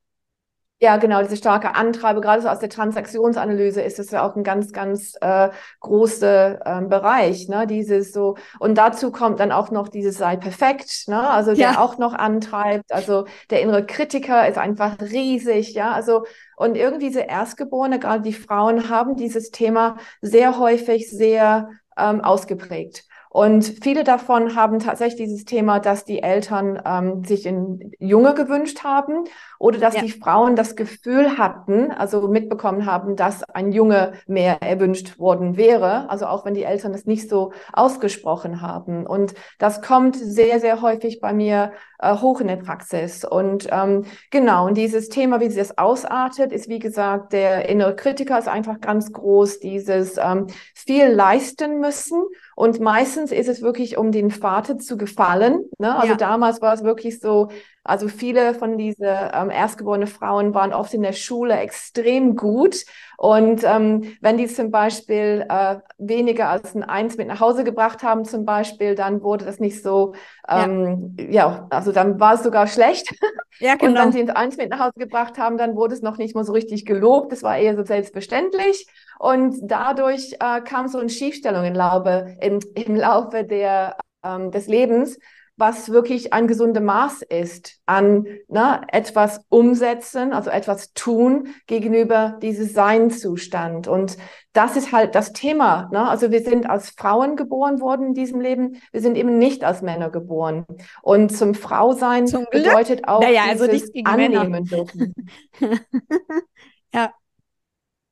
Ja, 0.82 0.96
genau, 0.96 1.20
diese 1.20 1.36
starke 1.36 1.74
Antreibe, 1.74 2.22
gerade 2.22 2.40
so 2.40 2.48
aus 2.48 2.58
der 2.58 2.70
Transaktionsanalyse 2.70 3.82
ist 3.82 3.98
es 3.98 4.10
ja 4.12 4.26
auch 4.26 4.34
ein 4.34 4.42
ganz, 4.42 4.72
ganz 4.72 5.14
äh, 5.20 5.50
großer 5.80 6.64
ähm, 6.64 6.88
Bereich, 6.88 7.48
ne? 7.48 7.66
Dieses 7.66 8.14
so, 8.14 8.36
und 8.58 8.78
dazu 8.78 9.12
kommt 9.12 9.40
dann 9.40 9.52
auch 9.52 9.70
noch 9.70 9.88
dieses 9.88 10.16
sei 10.16 10.36
perfekt, 10.36 11.04
ne? 11.06 11.28
Also 11.28 11.52
der 11.52 11.72
ja. 11.72 11.78
auch 11.78 11.98
noch 11.98 12.14
antreibt. 12.14 12.92
Also 12.92 13.26
der 13.50 13.60
innere 13.60 13.84
Kritiker 13.84 14.48
ist 14.48 14.56
einfach 14.56 14.98
riesig, 15.02 15.74
ja. 15.74 15.92
Also, 15.92 16.24
und 16.56 16.76
irgendwie 16.76 17.08
diese 17.08 17.20
Erstgeborene, 17.20 17.98
gerade 17.98 18.22
die 18.22 18.32
Frauen, 18.32 18.88
haben 18.88 19.16
dieses 19.16 19.50
Thema 19.50 19.98
sehr 20.22 20.58
häufig 20.58 21.10
sehr 21.10 21.68
ähm, 21.98 22.22
ausgeprägt. 22.22 23.04
Und 23.32 23.64
viele 23.80 24.02
davon 24.02 24.56
haben 24.56 24.80
tatsächlich 24.80 25.28
dieses 25.28 25.44
Thema, 25.44 25.78
dass 25.78 26.04
die 26.04 26.20
Eltern 26.20 26.82
ähm, 26.84 27.24
sich 27.24 27.46
in 27.46 27.92
Junge 28.00 28.34
gewünscht 28.34 28.82
haben 28.82 29.22
oder 29.60 29.78
dass 29.78 29.94
ja. 29.94 30.02
die 30.02 30.10
Frauen 30.10 30.56
das 30.56 30.74
Gefühl 30.74 31.38
hatten, 31.38 31.92
also 31.92 32.26
mitbekommen 32.26 32.86
haben, 32.86 33.14
dass 33.14 33.44
ein 33.44 33.70
Junge 33.70 34.14
mehr 34.26 34.60
erwünscht 34.62 35.20
worden 35.20 35.56
wäre. 35.56 36.10
Also 36.10 36.26
auch 36.26 36.44
wenn 36.44 36.54
die 36.54 36.64
Eltern 36.64 36.92
es 36.92 37.06
nicht 37.06 37.30
so 37.30 37.52
ausgesprochen 37.72 38.62
haben. 38.62 39.06
Und 39.06 39.34
das 39.60 39.80
kommt 39.80 40.16
sehr, 40.16 40.58
sehr 40.58 40.82
häufig 40.82 41.20
bei 41.20 41.32
mir 41.32 41.70
äh, 42.00 42.16
hoch 42.16 42.40
in 42.40 42.48
der 42.48 42.56
Praxis. 42.56 43.24
Und 43.24 43.68
ähm, 43.70 44.06
genau, 44.32 44.66
und 44.66 44.76
dieses 44.76 45.08
Thema, 45.08 45.38
wie 45.38 45.50
sie 45.50 45.60
es 45.60 45.78
ausartet, 45.78 46.50
ist 46.50 46.68
wie 46.68 46.80
gesagt, 46.80 47.32
der 47.32 47.68
innere 47.68 47.94
Kritiker 47.94 48.40
ist 48.40 48.48
einfach 48.48 48.80
ganz 48.80 49.12
groß, 49.12 49.60
dieses 49.60 50.16
ähm, 50.16 50.48
viel 50.74 51.06
leisten 51.06 51.78
müssen 51.78 52.24
und 52.60 52.78
meistens 52.78 53.32
ist 53.32 53.48
es 53.48 53.62
wirklich, 53.62 53.96
um 53.96 54.12
den 54.12 54.30
Vater 54.30 54.76
zu 54.76 54.98
gefallen. 54.98 55.64
Ne? 55.78 55.96
Also 55.96 56.12
ja. 56.12 56.16
damals 56.16 56.60
war 56.60 56.74
es 56.74 56.84
wirklich 56.84 57.18
so, 57.18 57.48
also 57.82 58.08
viele 58.08 58.54
von 58.54 58.76
diesen 58.76 59.06
ähm, 59.06 59.48
erstgeborenen 59.48 60.06
Frauen 60.06 60.52
waren 60.52 60.74
oft 60.74 60.92
in 60.92 61.02
der 61.02 61.14
Schule 61.14 61.54
extrem 61.54 62.36
gut. 62.36 62.84
Und 63.16 63.64
ähm, 63.64 64.16
wenn 64.20 64.36
die 64.36 64.46
zum 64.48 64.70
Beispiel 64.70 65.46
äh, 65.48 65.76
weniger 65.96 66.50
als 66.50 66.74
ein 66.74 66.82
Eins 66.82 67.16
mit 67.16 67.28
nach 67.28 67.40
Hause 67.40 67.64
gebracht 67.64 68.02
haben, 68.02 68.26
zum 68.26 68.44
Beispiel, 68.44 68.94
dann 68.94 69.22
wurde 69.22 69.46
das 69.46 69.60
nicht 69.60 69.82
so, 69.82 70.14
ähm, 70.46 71.16
ja. 71.18 71.26
ja. 71.30 71.66
also 71.70 71.92
dann 71.92 72.20
war 72.20 72.34
es 72.34 72.42
sogar 72.42 72.66
schlecht. 72.66 73.14
Ja, 73.62 73.74
genau. 73.74 73.90
Und 73.90 74.06
wenn 74.06 74.12
sie 74.12 74.20
ein 74.20 74.30
Eins 74.30 74.56
mit 74.56 74.70
nach 74.70 74.78
Hause 74.78 74.94
gebracht 74.96 75.36
haben, 75.36 75.58
dann 75.58 75.76
wurde 75.76 75.92
es 75.92 76.00
noch 76.00 76.16
nicht 76.16 76.34
mal 76.34 76.44
so 76.44 76.54
richtig 76.54 76.86
gelobt. 76.86 77.30
Das 77.30 77.42
war 77.42 77.58
eher 77.58 77.76
so 77.76 77.84
selbstverständlich. 77.84 78.86
Und 79.18 79.54
dadurch 79.60 80.32
äh, 80.40 80.62
kam 80.62 80.88
so 80.88 80.98
eine 80.98 81.10
Schiefstellung 81.10 81.66
im 81.66 81.74
Laufe, 81.74 82.38
im, 82.40 82.60
im 82.74 82.96
Laufe 82.96 83.44
der, 83.44 83.98
ähm, 84.24 84.50
des 84.50 84.66
Lebens, 84.66 85.18
was 85.60 85.90
wirklich 85.90 86.32
ein 86.32 86.48
gesundes 86.48 86.82
Maß 86.82 87.22
ist 87.22 87.78
an 87.86 88.26
ne, 88.48 88.80
etwas 88.88 89.44
umsetzen, 89.50 90.32
also 90.32 90.50
etwas 90.50 90.92
tun 90.94 91.54
gegenüber 91.66 92.38
diesem 92.42 92.66
Seinzustand. 92.66 93.86
Und 93.86 94.16
das 94.52 94.76
ist 94.76 94.90
halt 94.90 95.14
das 95.14 95.32
Thema. 95.32 95.88
Ne? 95.92 96.08
Also 96.08 96.30
wir 96.30 96.40
sind 96.40 96.68
als 96.68 96.90
Frauen 96.90 97.36
geboren 97.36 97.80
worden 97.80 98.08
in 98.08 98.14
diesem 98.14 98.40
Leben. 98.40 98.80
Wir 98.90 99.02
sind 99.02 99.16
eben 99.16 99.38
nicht 99.38 99.62
als 99.62 99.82
Männer 99.82 100.10
geboren. 100.10 100.64
Und 101.02 101.36
zum 101.36 101.54
Frausein 101.54 102.26
zum 102.26 102.46
bedeutet 102.50 103.06
auch 103.06 103.20
naja, 103.20 103.42
also 103.48 103.66
dieses 103.66 103.90
annehmen 104.04 104.64
dürfen. 104.64 105.14
ja, 106.94 107.12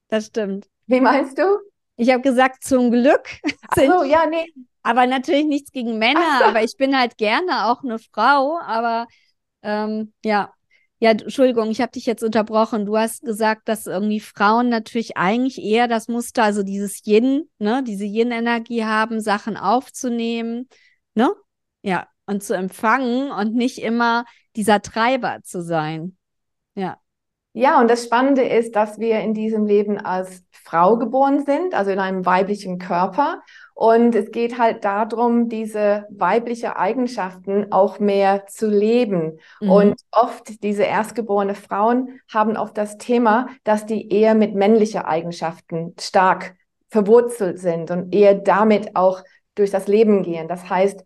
das 0.09 0.26
stimmt. 0.26 0.69
Wie 0.87 1.00
meinst 1.00 1.38
du? 1.38 1.59
Ich 1.97 2.11
habe 2.12 2.23
gesagt, 2.23 2.62
zum 2.62 2.90
Glück. 2.90 3.28
Ach 3.69 3.76
so, 3.76 4.05
ja, 4.05 4.25
nee. 4.26 4.47
Aber 4.88 5.07
natürlich 5.07 5.45
nichts 5.45 5.71
gegen 5.71 5.99
Männer, 5.99 6.47
aber 6.47 6.62
ich 6.64 6.78
bin 6.78 6.99
halt 6.99 7.18
gerne 7.18 7.66
auch 7.66 7.83
eine 7.85 7.99
Frau, 7.99 8.59
aber 8.59 9.07
ähm, 9.62 10.14
ja. 10.25 10.50
Ja, 10.99 11.11
Entschuldigung, 11.11 11.71
ich 11.71 11.83
habe 11.83 11.92
dich 11.92 12.07
jetzt 12.07 12.25
unterbrochen. 12.25 12.87
Du 12.87 12.97
hast 12.97 13.23
gesagt, 13.23 13.68
dass 13.68 13.87
irgendwie 13.87 14.18
Frauen 14.18 14.71
natürlich 14.71 15.18
eigentlich 15.18 15.62
eher 15.62 15.88
das 15.88 16.09
Muster, 16.09 16.42
also 16.42 16.62
dieses 16.62 17.07
Yin, 17.07 17.50
ne, 17.59 17.85
diese 17.87 18.07
Yin-Energie 18.07 18.85
haben, 18.85 19.21
Sachen 19.21 19.59
aufzunehmen, 19.59 20.71
ne? 21.14 21.35
Ja, 21.83 22.09
und 22.25 22.42
zu 22.42 22.57
empfangen 22.57 23.30
und 23.30 23.54
nicht 23.54 23.78
immer 23.83 24.25
dieser 24.57 24.80
Treiber 24.80 25.40
zu 25.42 25.62
sein. 25.62 26.16
Ja. 26.75 26.99
Ja, 27.59 27.81
und 27.81 27.91
das 27.91 28.05
Spannende 28.05 28.43
ist, 28.43 28.77
dass 28.77 29.00
wir 29.00 29.19
in 29.19 29.35
diesem 29.35 29.67
Leben 29.67 29.99
als 29.99 30.45
Frau 30.53 30.97
geboren 30.97 31.45
sind, 31.45 31.75
also 31.75 31.91
in 31.91 31.99
einem 31.99 32.25
weiblichen 32.25 32.79
Körper. 32.79 33.43
Und 33.75 34.15
es 34.15 34.31
geht 34.31 34.61
halt 34.61 34.85
darum, 34.85 35.49
diese 35.49 36.07
weibliche 36.09 36.77
Eigenschaften 36.77 37.73
auch 37.73 37.99
mehr 37.99 38.47
zu 38.47 38.69
leben. 38.69 39.41
Mhm. 39.61 39.71
Und 39.71 40.00
oft 40.12 40.62
diese 40.62 40.85
erstgeborene 40.85 41.57
Frauen 41.57 42.21
haben 42.33 42.57
oft 42.57 42.79
das 42.79 42.97
Thema, 42.97 43.49
dass 43.65 43.87
die 43.87 44.09
eher 44.09 44.37
mit 44.37 44.55
männlichen 44.55 45.03
Eigenschaften 45.03 45.97
stark 45.99 46.55
verwurzelt 46.91 47.59
sind 47.59 47.91
und 47.91 48.15
eher 48.15 48.37
damit 48.37 48.95
auch 48.95 49.25
durch 49.57 49.73
das 49.73 49.88
Leben 49.88 50.23
gehen. 50.23 50.47
Das 50.47 50.71
heißt, 50.71 51.05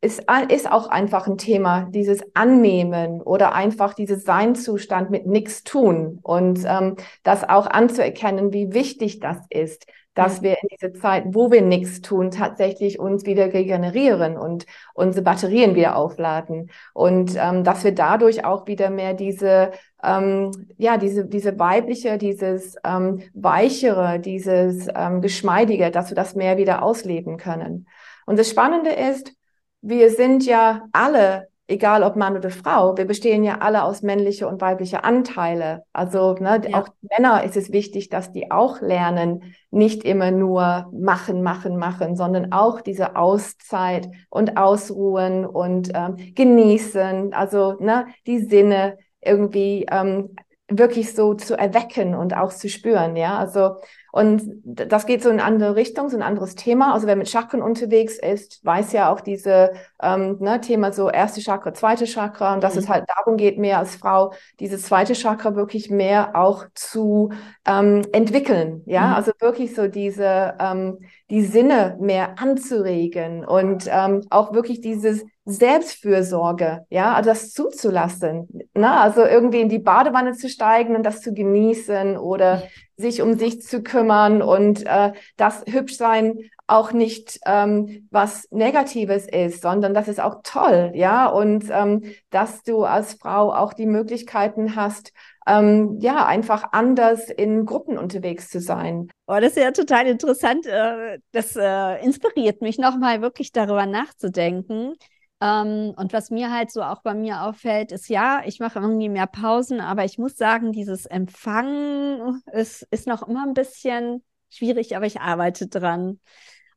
ist, 0.00 0.24
ist 0.48 0.70
auch 0.70 0.88
einfach 0.88 1.26
ein 1.26 1.38
Thema, 1.38 1.88
dieses 1.90 2.22
Annehmen 2.34 3.22
oder 3.22 3.54
einfach 3.54 3.94
dieses 3.94 4.24
Seinzustand 4.24 5.10
mit 5.10 5.26
nichts 5.26 5.64
tun 5.64 6.18
und 6.22 6.64
ähm, 6.66 6.96
das 7.22 7.48
auch 7.48 7.66
anzuerkennen, 7.66 8.52
wie 8.52 8.74
wichtig 8.74 9.20
das 9.20 9.38
ist, 9.48 9.86
dass 10.14 10.42
wir 10.42 10.56
in 10.62 10.68
dieser 10.68 10.94
Zeit, 10.94 11.24
wo 11.28 11.50
wir 11.50 11.60
nichts 11.60 12.00
tun, 12.00 12.30
tatsächlich 12.30 12.98
uns 12.98 13.26
wieder 13.26 13.52
regenerieren 13.52 14.38
und 14.38 14.64
unsere 14.94 15.22
Batterien 15.22 15.74
wieder 15.74 15.96
aufladen 15.96 16.70
und 16.94 17.34
ähm, 17.36 17.64
dass 17.64 17.84
wir 17.84 17.94
dadurch 17.94 18.44
auch 18.44 18.66
wieder 18.66 18.90
mehr 18.90 19.12
diese 19.14 19.72
ähm, 20.02 20.52
ja 20.78 20.98
diese 20.98 21.26
diese 21.26 21.58
weibliche, 21.58 22.16
dieses 22.18 22.76
ähm, 22.84 23.22
weichere, 23.34 24.18
dieses 24.18 24.88
ähm, 24.94 25.20
geschmeidige, 25.20 25.90
dass 25.90 26.10
wir 26.10 26.16
das 26.16 26.34
mehr 26.34 26.56
wieder 26.58 26.82
ausleben 26.82 27.38
können. 27.38 27.86
Und 28.24 28.38
das 28.38 28.50
Spannende 28.50 28.90
ist, 28.90 29.36
wir 29.82 30.10
sind 30.10 30.44
ja 30.46 30.82
alle, 30.92 31.48
egal 31.68 32.02
ob 32.02 32.16
Mann 32.16 32.36
oder 32.36 32.50
Frau, 32.50 32.96
wir 32.96 33.06
bestehen 33.06 33.44
ja 33.44 33.58
alle 33.58 33.82
aus 33.84 34.02
männliche 34.02 34.46
und 34.48 34.60
weibliche 34.60 35.04
Anteile. 35.04 35.84
Also 35.92 36.34
ne, 36.34 36.60
ja. 36.68 36.80
auch 36.80 36.88
Männer 37.16 37.44
ist 37.44 37.56
es 37.56 37.72
wichtig, 37.72 38.08
dass 38.08 38.32
die 38.32 38.50
auch 38.50 38.80
lernen, 38.80 39.54
nicht 39.70 40.04
immer 40.04 40.30
nur 40.30 40.90
machen, 40.92 41.42
machen, 41.42 41.76
machen, 41.76 42.16
sondern 42.16 42.52
auch 42.52 42.80
diese 42.80 43.16
Auszeit 43.16 44.08
und 44.30 44.56
Ausruhen 44.56 45.44
und 45.44 45.90
ähm, 45.94 46.16
genießen, 46.34 47.32
also 47.32 47.76
ne, 47.80 48.06
die 48.26 48.38
Sinne 48.38 48.98
irgendwie 49.20 49.86
ähm, 49.90 50.36
wirklich 50.68 51.14
so 51.14 51.34
zu 51.34 51.56
erwecken 51.56 52.14
und 52.14 52.36
auch 52.36 52.52
zu 52.52 52.68
spüren, 52.68 53.16
ja. 53.16 53.38
Also 53.38 53.76
und 54.16 54.62
das 54.64 55.04
geht 55.04 55.22
so 55.22 55.28
in 55.28 55.40
eine 55.40 55.44
andere 55.44 55.76
Richtung, 55.76 56.08
so 56.08 56.16
ein 56.16 56.22
anderes 56.22 56.54
Thema. 56.54 56.94
Also 56.94 57.06
wer 57.06 57.16
mit 57.16 57.28
Chakren 57.28 57.60
unterwegs 57.60 58.16
ist, 58.18 58.64
weiß 58.64 58.92
ja 58.92 59.12
auch 59.12 59.20
diese 59.20 59.72
ähm, 60.02 60.38
ne, 60.40 60.58
Thema 60.62 60.90
so 60.90 61.10
erste 61.10 61.42
Chakra, 61.42 61.74
zweite 61.74 62.06
Chakra 62.06 62.54
und 62.54 62.64
dass 62.64 62.76
mhm. 62.76 62.80
es 62.80 62.88
halt 62.88 63.04
darum 63.14 63.36
geht, 63.36 63.58
mehr 63.58 63.78
als 63.78 63.96
Frau 63.96 64.32
dieses 64.58 64.84
zweite 64.84 65.12
Chakra 65.12 65.54
wirklich 65.54 65.90
mehr 65.90 66.34
auch 66.34 66.64
zu 66.72 67.30
ähm, 67.66 68.06
entwickeln. 68.12 68.82
Ja, 68.86 69.08
mhm. 69.08 69.14
also 69.16 69.32
wirklich 69.38 69.74
so 69.74 69.86
diese 69.86 70.54
ähm, 70.60 70.98
die 71.28 71.44
Sinne 71.44 71.98
mehr 72.00 72.38
anzuregen 72.38 73.44
und 73.44 73.86
ähm, 73.86 74.22
auch 74.30 74.54
wirklich 74.54 74.80
dieses 74.80 75.26
Selbstfürsorge, 75.48 76.86
ja, 76.90 77.14
also 77.14 77.30
das 77.30 77.52
zuzulassen, 77.52 78.48
ne? 78.74 78.90
also 78.90 79.24
irgendwie 79.24 79.60
in 79.60 79.68
die 79.68 79.78
Badewanne 79.78 80.32
zu 80.32 80.48
steigen 80.48 80.96
und 80.96 81.04
das 81.04 81.22
zu 81.22 81.32
genießen 81.32 82.16
oder 82.16 82.64
sich 82.96 83.22
um 83.22 83.38
sich 83.38 83.62
zu 83.62 83.82
kümmern 83.84 84.42
und 84.42 84.84
äh, 84.84 85.12
das 85.36 85.62
Hübschsein 85.68 86.40
auch 86.66 86.90
nicht 86.90 87.38
ähm, 87.46 88.08
was 88.10 88.48
Negatives 88.50 89.28
ist, 89.28 89.62
sondern 89.62 89.94
das 89.94 90.08
ist 90.08 90.20
auch 90.20 90.40
toll, 90.42 90.90
ja, 90.94 91.28
und 91.28 91.66
ähm, 91.70 92.02
dass 92.30 92.64
du 92.64 92.82
als 92.82 93.14
Frau 93.14 93.54
auch 93.54 93.72
die 93.72 93.86
Möglichkeiten 93.86 94.74
hast, 94.74 95.12
ähm, 95.46 95.98
ja, 96.00 96.26
einfach 96.26 96.72
anders 96.72 97.30
in 97.30 97.66
Gruppen 97.66 97.98
unterwegs 97.98 98.48
zu 98.48 98.60
sein. 98.60 99.08
Oh, 99.28 99.36
das 99.40 99.52
ist 99.52 99.62
ja 99.62 99.70
total 99.70 100.08
interessant. 100.08 100.66
Äh, 100.66 101.20
das 101.30 101.54
äh, 101.54 102.04
inspiriert 102.04 102.62
mich 102.62 102.78
nochmal 102.78 103.22
wirklich 103.22 103.52
darüber 103.52 103.86
nachzudenken. 103.86 104.96
Ähm, 105.40 105.92
und 105.96 106.12
was 106.12 106.30
mir 106.30 106.50
halt 106.50 106.70
so 106.70 106.82
auch 106.82 107.02
bei 107.02 107.14
mir 107.14 107.42
auffällt, 107.42 107.92
ist 107.92 108.08
ja, 108.08 108.42
ich 108.46 108.58
mache 108.58 108.78
irgendwie 108.78 109.08
mehr 109.08 109.26
Pausen, 109.26 109.80
aber 109.80 110.04
ich 110.04 110.18
muss 110.18 110.36
sagen, 110.36 110.72
dieses 110.72 111.06
Empfangen 111.06 112.42
ist, 112.52 112.86
ist 112.90 113.06
noch 113.06 113.26
immer 113.26 113.44
ein 113.46 113.54
bisschen 113.54 114.24
schwierig, 114.48 114.96
aber 114.96 115.06
ich 115.06 115.20
arbeite 115.20 115.66
dran. 115.68 116.20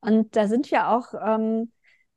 Und 0.01 0.35
da 0.35 0.47
sind 0.47 0.71
wir 0.71 0.89
auch 0.89 1.13
ähm, 1.13 1.71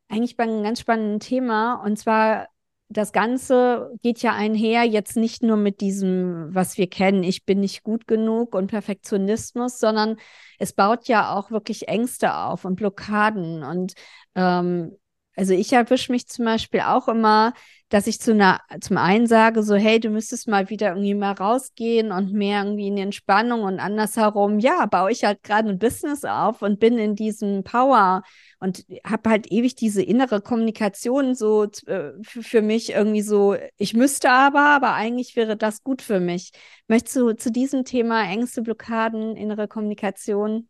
eigentlich 0.09 0.37
bei 0.37 0.45
einem 0.45 0.63
ganz 0.63 0.81
spannenden 0.81 1.21
Thema. 1.21 1.75
Und 1.75 1.99
zwar, 1.99 2.49
das 2.89 3.13
Ganze 3.13 3.93
geht 4.03 4.21
ja 4.23 4.33
einher 4.35 4.85
jetzt 4.85 5.17
nicht 5.17 5.43
nur 5.43 5.57
mit 5.57 5.81
diesem, 5.81 6.55
was 6.55 6.77
wir 6.77 6.89
kennen, 6.91 7.23
ich 7.23 7.45
bin 7.45 7.61
nicht 7.61 7.83
gut 7.85 8.07
genug 8.07 8.55
und 8.55 8.67
Perfektionismus, 8.67 9.79
sondern 9.79 10.17
es 10.59 10.73
baut 10.73 11.09
ja 11.09 11.35
auch 11.35 11.51
wirklich 11.51 11.89
Ängste 11.89 12.35
auf 12.35 12.65
und 12.65 12.77
Blockaden. 12.77 13.63
Und 13.63 13.95
ähm, 14.35 14.97
also 15.35 15.55
ich 15.55 15.73
erwische 15.73 16.13
mich 16.13 16.27
zum 16.29 16.45
Beispiel 16.45 16.81
auch 16.81 17.09
immer, 17.09 17.55
dass 17.89 18.07
ich 18.07 18.21
zu 18.21 18.33
einer, 18.33 18.61
zum 18.81 18.97
einen 18.97 19.27
sage, 19.27 19.63
so, 19.63 19.75
hey, 19.75 20.01
du 20.01 20.09
müsstest 20.09 20.49
mal 20.49 20.71
wieder 20.71 20.89
irgendwie 20.89 21.15
mal 21.15 21.33
rausgehen 21.33 22.11
und 22.11 22.33
mehr 22.33 22.63
irgendwie 22.63 22.89
in 22.89 22.97
die 22.97 23.03
Entspannung 23.03 23.63
und 23.63 23.81
andersherum, 23.81 24.59
ja, 24.59 24.87
baue 24.87 25.13
ich 25.13 25.25
halt 25.25 25.43
gerade 25.43 25.69
ein 25.69 25.79
Business 25.79 26.25
auf 26.25 26.63
und 26.63 26.81
bin 26.81 26.97
in 26.97 27.17
diesem 27.17 27.65
Power 27.65 28.23
und 28.61 28.87
habe 29.05 29.29
halt 29.29 29.53
ewig 29.53 29.75
diese 29.75 30.03
innere 30.03 30.41
Kommunikation 30.41 31.35
so 31.35 31.65
äh, 31.87 32.13
für 32.23 32.63
mich 32.63 32.93
irgendwie 32.93 33.23
so, 33.23 33.57
ich 33.77 33.93
müsste 33.93 34.31
aber, 34.31 34.61
aber 34.61 34.95
eigentlich 34.95 35.37
wäre 35.37 35.57
das 35.57 35.83
gut 35.83 36.01
für 36.01 36.21
mich. 36.21 36.53
Möchtest 36.89 37.17
du 37.17 37.33
zu 37.35 37.53
diesem 37.53 37.85
Thema 37.85 38.25
Ängste, 38.25 38.63
Blockaden, 38.63 39.37
innere 39.37 39.69
Kommunikation 39.69 40.69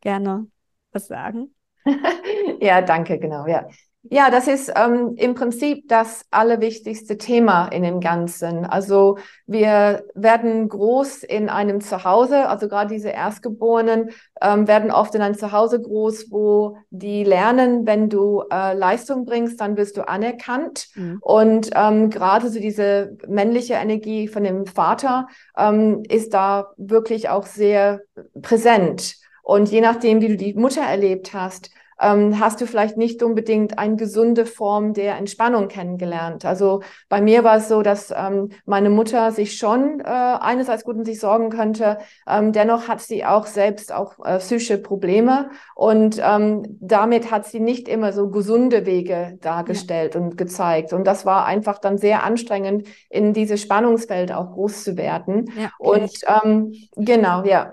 gerne 0.00 0.46
was 0.92 1.08
sagen? 1.08 1.54
ja, 2.60 2.80
danke, 2.80 3.18
genau, 3.18 3.46
ja. 3.46 3.68
Ja, 4.10 4.30
das 4.30 4.48
ist 4.48 4.70
ähm, 4.76 5.14
im 5.16 5.34
Prinzip 5.34 5.88
das 5.88 6.26
allerwichtigste 6.30 7.16
Thema 7.16 7.68
in 7.68 7.82
dem 7.82 8.00
Ganzen. 8.00 8.66
Also 8.66 9.16
wir 9.46 10.04
werden 10.14 10.68
groß 10.68 11.22
in 11.22 11.48
einem 11.48 11.80
Zuhause, 11.80 12.48
also 12.48 12.68
gerade 12.68 12.92
diese 12.92 13.08
Erstgeborenen 13.08 14.10
ähm, 14.42 14.68
werden 14.68 14.90
oft 14.90 15.14
in 15.14 15.22
einem 15.22 15.38
Zuhause 15.38 15.80
groß, 15.80 16.30
wo 16.30 16.76
die 16.90 17.24
lernen, 17.24 17.86
wenn 17.86 18.10
du 18.10 18.42
äh, 18.52 18.74
Leistung 18.74 19.24
bringst, 19.24 19.58
dann 19.60 19.78
wirst 19.78 19.96
du 19.96 20.06
anerkannt. 20.06 20.88
Mhm. 20.96 21.18
Und 21.22 21.70
ähm, 21.74 22.10
gerade 22.10 22.50
so 22.50 22.60
diese 22.60 23.16
männliche 23.26 23.74
Energie 23.74 24.28
von 24.28 24.44
dem 24.44 24.66
Vater 24.66 25.28
ähm, 25.56 26.02
ist 26.10 26.34
da 26.34 26.74
wirklich 26.76 27.30
auch 27.30 27.46
sehr 27.46 28.02
präsent. 28.42 29.16
Und 29.42 29.70
je 29.70 29.80
nachdem, 29.80 30.20
wie 30.20 30.28
du 30.28 30.36
die 30.36 30.54
Mutter 30.54 30.82
erlebt 30.82 31.32
hast, 31.32 31.70
ähm, 32.00 32.40
hast 32.40 32.60
du 32.60 32.66
vielleicht 32.66 32.96
nicht 32.96 33.22
unbedingt 33.22 33.78
eine 33.78 33.96
gesunde 33.96 34.46
Form 34.46 34.94
der 34.94 35.16
Entspannung 35.16 35.68
kennengelernt. 35.68 36.44
Also 36.44 36.82
bei 37.08 37.20
mir 37.20 37.44
war 37.44 37.56
es 37.56 37.68
so, 37.68 37.82
dass 37.82 38.12
ähm, 38.16 38.50
meine 38.64 38.90
Mutter 38.90 39.32
sich 39.32 39.56
schon 39.56 40.00
äh, 40.00 40.04
einerseits 40.04 40.84
gut 40.84 40.96
um 40.96 41.04
sich 41.04 41.20
sorgen 41.20 41.50
könnte, 41.50 41.98
ähm, 42.28 42.52
dennoch 42.52 42.88
hat 42.88 43.00
sie 43.00 43.24
auch 43.24 43.46
selbst 43.46 43.92
auch 43.92 44.18
äh, 44.24 44.38
psychische 44.38 44.78
Probleme 44.78 45.50
und 45.74 46.20
ähm, 46.22 46.64
damit 46.80 47.30
hat 47.30 47.46
sie 47.46 47.60
nicht 47.60 47.88
immer 47.88 48.12
so 48.12 48.30
gesunde 48.30 48.86
Wege 48.86 49.38
dargestellt 49.40 50.14
ja. 50.14 50.20
und 50.20 50.36
gezeigt. 50.36 50.92
Und 50.92 51.06
das 51.06 51.26
war 51.26 51.44
einfach 51.46 51.78
dann 51.78 51.98
sehr 51.98 52.22
anstrengend, 52.22 52.86
in 53.10 53.32
dieses 53.32 53.60
Spannungsfeld 53.62 54.32
auch 54.32 54.52
groß 54.52 54.84
zu 54.84 54.96
werden. 54.96 55.50
Ja, 55.58 55.70
und 55.78 56.12
ähm, 56.44 56.72
genau, 56.96 57.44
ja. 57.44 57.72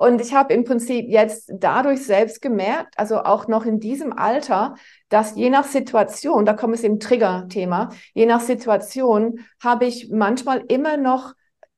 Und 0.00 0.22
ich 0.22 0.32
habe 0.32 0.54
im 0.54 0.64
Prinzip 0.64 1.10
jetzt 1.10 1.52
dadurch 1.52 2.06
selbst 2.06 2.40
gemerkt, 2.40 2.94
also 2.98 3.18
auch 3.18 3.48
noch 3.48 3.66
in 3.66 3.80
diesem 3.80 4.14
Alter, 4.14 4.76
dass 5.10 5.36
je 5.36 5.50
nach 5.50 5.66
Situation, 5.66 6.46
da 6.46 6.54
kommt 6.54 6.74
es 6.74 6.84
im 6.84 7.00
Trigger-Thema, 7.00 7.90
je 8.14 8.24
nach 8.24 8.40
Situation 8.40 9.40
habe 9.62 9.84
ich 9.84 10.08
manchmal 10.10 10.64
immer 10.68 10.96
noch 10.96 11.34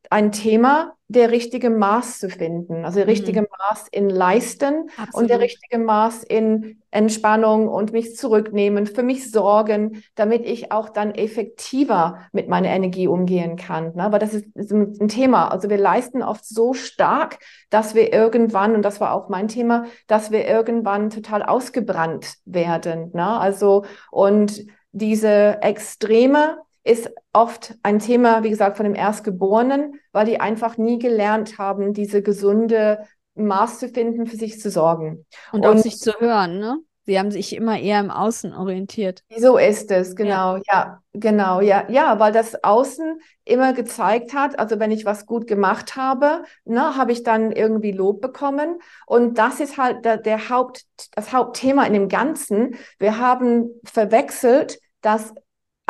ein 0.08 0.30
Thema, 0.30 0.92
der 1.12 1.30
richtige 1.30 1.70
Maß 1.70 2.18
zu 2.18 2.30
finden. 2.30 2.84
Also 2.84 2.98
der 2.98 3.06
richtige 3.06 3.42
mhm. 3.42 3.48
Maß 3.58 3.88
in 3.90 4.08
Leisten 4.08 4.90
Absolut. 4.96 5.14
und 5.14 5.28
der 5.28 5.40
richtige 5.40 5.78
Maß 5.78 6.24
in 6.24 6.82
Entspannung 6.90 7.68
und 7.68 7.92
mich 7.92 8.16
zurücknehmen, 8.16 8.86
für 8.86 9.02
mich 9.02 9.30
sorgen, 9.30 10.02
damit 10.14 10.46
ich 10.46 10.72
auch 10.72 10.88
dann 10.88 11.14
effektiver 11.14 12.18
mit 12.32 12.48
meiner 12.48 12.68
Energie 12.68 13.08
umgehen 13.08 13.56
kann. 13.56 13.94
Ne? 13.94 14.04
Aber 14.04 14.18
das 14.18 14.34
ist, 14.34 14.46
ist 14.54 14.72
ein 14.72 15.08
Thema. 15.08 15.48
Also 15.48 15.68
wir 15.70 15.78
leisten 15.78 16.22
oft 16.22 16.46
so 16.46 16.72
stark, 16.72 17.38
dass 17.70 17.94
wir 17.94 18.12
irgendwann, 18.12 18.74
und 18.74 18.82
das 18.82 19.00
war 19.00 19.12
auch 19.12 19.28
mein 19.28 19.48
Thema, 19.48 19.84
dass 20.06 20.30
wir 20.30 20.46
irgendwann 20.46 21.10
total 21.10 21.42
ausgebrannt 21.42 22.34
werden. 22.44 23.10
Ne? 23.12 23.26
Also 23.26 23.84
und 24.10 24.66
diese 24.92 25.62
Extreme 25.62 26.58
ist 26.84 27.10
oft 27.32 27.74
ein 27.82 27.98
Thema, 27.98 28.42
wie 28.42 28.50
gesagt, 28.50 28.76
von 28.76 28.84
dem 28.84 28.94
Erstgeborenen, 28.94 30.00
weil 30.12 30.26
die 30.26 30.40
einfach 30.40 30.78
nie 30.78 30.98
gelernt 30.98 31.58
haben, 31.58 31.92
diese 31.92 32.22
gesunde 32.22 33.06
Maß 33.34 33.78
zu 33.78 33.88
finden, 33.88 34.26
für 34.26 34.36
sich 34.36 34.60
zu 34.60 34.70
sorgen. 34.70 35.24
Und, 35.52 35.64
und 35.64 35.76
auf 35.76 35.80
sich 35.80 35.98
zu 35.98 36.12
hören, 36.18 36.58
ne? 36.58 36.78
Sie 37.04 37.18
haben 37.18 37.32
sich 37.32 37.56
immer 37.56 37.80
eher 37.80 37.98
im 37.98 38.12
Außen 38.12 38.54
orientiert. 38.54 39.24
So 39.36 39.58
ist 39.58 39.90
es, 39.90 40.14
genau, 40.14 40.56
ja. 40.56 40.62
ja, 40.70 41.02
genau, 41.12 41.60
ja, 41.60 41.90
ja, 41.90 42.20
weil 42.20 42.32
das 42.32 42.62
Außen 42.62 43.18
immer 43.44 43.72
gezeigt 43.72 44.34
hat, 44.34 44.56
also 44.56 44.78
wenn 44.78 44.92
ich 44.92 45.04
was 45.04 45.26
gut 45.26 45.48
gemacht 45.48 45.96
habe, 45.96 46.44
ne, 46.64 46.96
habe 46.96 47.10
ich 47.10 47.24
dann 47.24 47.50
irgendwie 47.50 47.90
Lob 47.90 48.20
bekommen. 48.20 48.78
Und 49.06 49.36
das 49.36 49.58
ist 49.58 49.78
halt 49.78 50.04
der, 50.04 50.16
der 50.16 50.48
Haupt, 50.48 50.84
das 51.16 51.32
Hauptthema 51.32 51.84
in 51.86 51.92
dem 51.94 52.08
Ganzen. 52.08 52.76
Wir 53.00 53.18
haben 53.18 53.70
verwechselt, 53.84 54.78
dass 55.00 55.34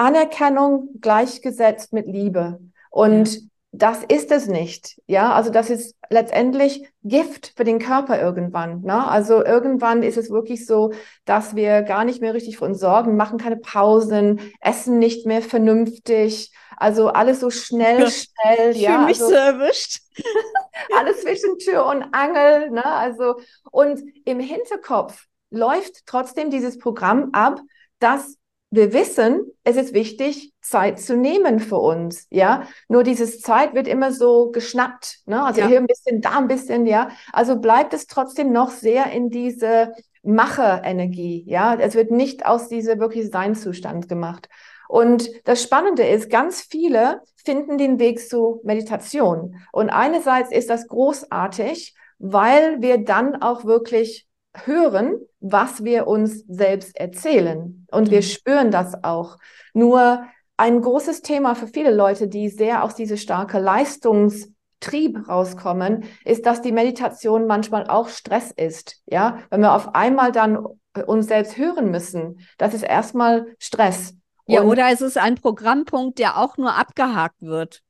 Anerkennung 0.02 0.88
gleichgesetzt 1.00 1.92
mit 1.92 2.06
Liebe. 2.06 2.58
Und 2.90 3.38
das 3.70 4.02
ist 4.04 4.32
es 4.32 4.48
nicht. 4.48 5.00
Ja, 5.06 5.32
also 5.32 5.50
das 5.50 5.70
ist 5.70 5.94
letztendlich 6.10 6.86
Gift 7.04 7.52
für 7.56 7.62
den 7.62 7.78
Körper 7.78 8.20
irgendwann. 8.20 8.82
Ne? 8.82 9.08
Also 9.08 9.44
irgendwann 9.44 10.02
ist 10.02 10.18
es 10.18 10.28
wirklich 10.28 10.66
so, 10.66 10.92
dass 11.24 11.54
wir 11.54 11.82
gar 11.82 12.04
nicht 12.04 12.20
mehr 12.20 12.34
richtig 12.34 12.58
für 12.58 12.64
uns 12.64 12.80
sorgen, 12.80 13.16
machen 13.16 13.38
keine 13.38 13.56
Pausen, 13.56 14.40
essen 14.60 14.98
nicht 14.98 15.24
mehr 15.24 15.40
vernünftig. 15.40 16.52
Also 16.76 17.08
alles 17.08 17.38
so 17.38 17.50
schnell, 17.50 18.10
schnell. 18.10 18.72
Ich 18.72 18.82
ja, 18.82 18.94
fühle 18.94 19.06
mich 19.06 19.22
also, 19.22 19.28
so 19.28 19.34
erwischt. 19.34 20.00
alles 20.98 21.22
zwischen 21.22 21.58
Tür 21.58 21.86
und 21.86 22.02
Angel. 22.12 22.70
Ne? 22.70 22.84
Also, 22.84 23.36
und 23.70 24.02
im 24.24 24.40
Hinterkopf 24.40 25.26
läuft 25.50 26.06
trotzdem 26.06 26.50
dieses 26.50 26.78
Programm 26.78 27.30
ab, 27.32 27.60
dass 28.00 28.36
wir 28.72 28.94
wissen, 28.94 29.52
es 29.64 29.76
ist 29.76 29.92
wichtig, 29.92 30.54
Zeit 30.62 30.98
zu 30.98 31.14
nehmen 31.14 31.60
für 31.60 31.76
uns, 31.76 32.26
ja. 32.30 32.66
Nur 32.88 33.02
dieses 33.02 33.42
Zeit 33.42 33.74
wird 33.74 33.86
immer 33.86 34.12
so 34.12 34.50
geschnappt, 34.50 35.18
ne? 35.26 35.44
Also 35.44 35.60
ja. 35.60 35.66
hier 35.66 35.78
ein 35.78 35.86
bisschen, 35.86 36.22
da 36.22 36.38
ein 36.38 36.48
bisschen, 36.48 36.86
ja. 36.86 37.10
Also 37.34 37.58
bleibt 37.58 37.92
es 37.92 38.06
trotzdem 38.06 38.50
noch 38.50 38.70
sehr 38.70 39.12
in 39.12 39.28
diese 39.28 39.92
Macherenergie, 40.22 41.44
ja. 41.46 41.74
Es 41.74 41.94
wird 41.94 42.10
nicht 42.10 42.46
aus 42.46 42.68
dieser 42.68 42.98
wirklich 42.98 43.30
Seinzustand 43.30 44.08
gemacht. 44.08 44.48
Und 44.88 45.28
das 45.44 45.62
Spannende 45.62 46.06
ist, 46.06 46.30
ganz 46.30 46.62
viele 46.62 47.20
finden 47.44 47.76
den 47.76 47.98
Weg 47.98 48.26
zu 48.26 48.62
Meditation. 48.64 49.56
Und 49.72 49.90
einerseits 49.90 50.50
ist 50.50 50.70
das 50.70 50.88
großartig, 50.88 51.94
weil 52.18 52.80
wir 52.80 53.04
dann 53.04 53.42
auch 53.42 53.66
wirklich 53.66 54.26
hören, 54.54 55.16
was 55.40 55.84
wir 55.84 56.06
uns 56.06 56.44
selbst 56.46 56.96
erzählen. 56.96 57.86
Und 57.90 58.10
wir 58.10 58.18
mhm. 58.18 58.22
spüren 58.22 58.70
das 58.70 59.02
auch. 59.04 59.38
Nur 59.72 60.24
ein 60.56 60.80
großes 60.80 61.22
Thema 61.22 61.54
für 61.54 61.66
viele 61.66 61.92
Leute, 61.92 62.28
die 62.28 62.48
sehr 62.48 62.84
aus 62.84 62.94
diese 62.94 63.16
starke 63.16 63.58
Leistungstrieb 63.58 65.28
rauskommen, 65.28 66.04
ist, 66.24 66.46
dass 66.46 66.62
die 66.62 66.72
Meditation 66.72 67.46
manchmal 67.46 67.86
auch 67.88 68.08
Stress 68.08 68.50
ist. 68.50 69.02
Ja, 69.06 69.38
wenn 69.50 69.60
wir 69.60 69.74
auf 69.74 69.94
einmal 69.94 70.32
dann 70.32 70.64
uns 71.06 71.26
selbst 71.26 71.56
hören 71.56 71.90
müssen, 71.90 72.40
das 72.58 72.74
ist 72.74 72.82
erstmal 72.82 73.46
Stress. 73.58 74.14
Ja, 74.46 74.60
Und 74.60 74.68
oder 74.68 74.90
es 74.92 75.00
ist 75.00 75.16
ein 75.16 75.36
Programmpunkt, 75.36 76.18
der 76.18 76.36
auch 76.36 76.56
nur 76.58 76.76
abgehakt 76.76 77.42
wird. 77.42 77.82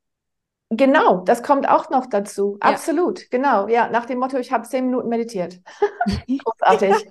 Genau, 0.75 1.19
das 1.19 1.43
kommt 1.43 1.69
auch 1.69 1.91
noch 1.91 2.07
dazu. 2.07 2.59
Ja. 2.63 2.71
Absolut, 2.71 3.31
genau. 3.31 3.69
Ja, 3.69 3.91
nach 3.91 4.07
dem 4.07 4.19
Motto, 4.19 4.39
ich 4.39 4.53
habe 4.53 4.67
zehn 4.67 4.87
Minuten 4.87 5.09
meditiert. 5.11 5.61
Großartig. 6.27 7.11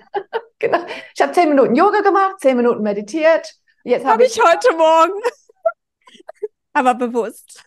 genau. 0.58 0.80
Ich 1.14 1.22
habe 1.22 1.32
zehn 1.32 1.50
Minuten 1.50 1.76
Yoga 1.76 2.02
gemacht, 2.02 2.40
zehn 2.40 2.58
Minuten 2.58 2.82
meditiert. 2.82 3.54
Jetzt 3.84 4.04
habe 4.04 4.14
hab 4.14 4.22
ich, 4.22 4.36
ich 4.36 4.44
heute 4.44 4.76
Morgen. 4.76 5.14
Aber 6.74 6.96
bewusst. 6.96 7.64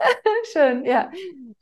Schön, 0.52 0.84
ja. 0.84 1.12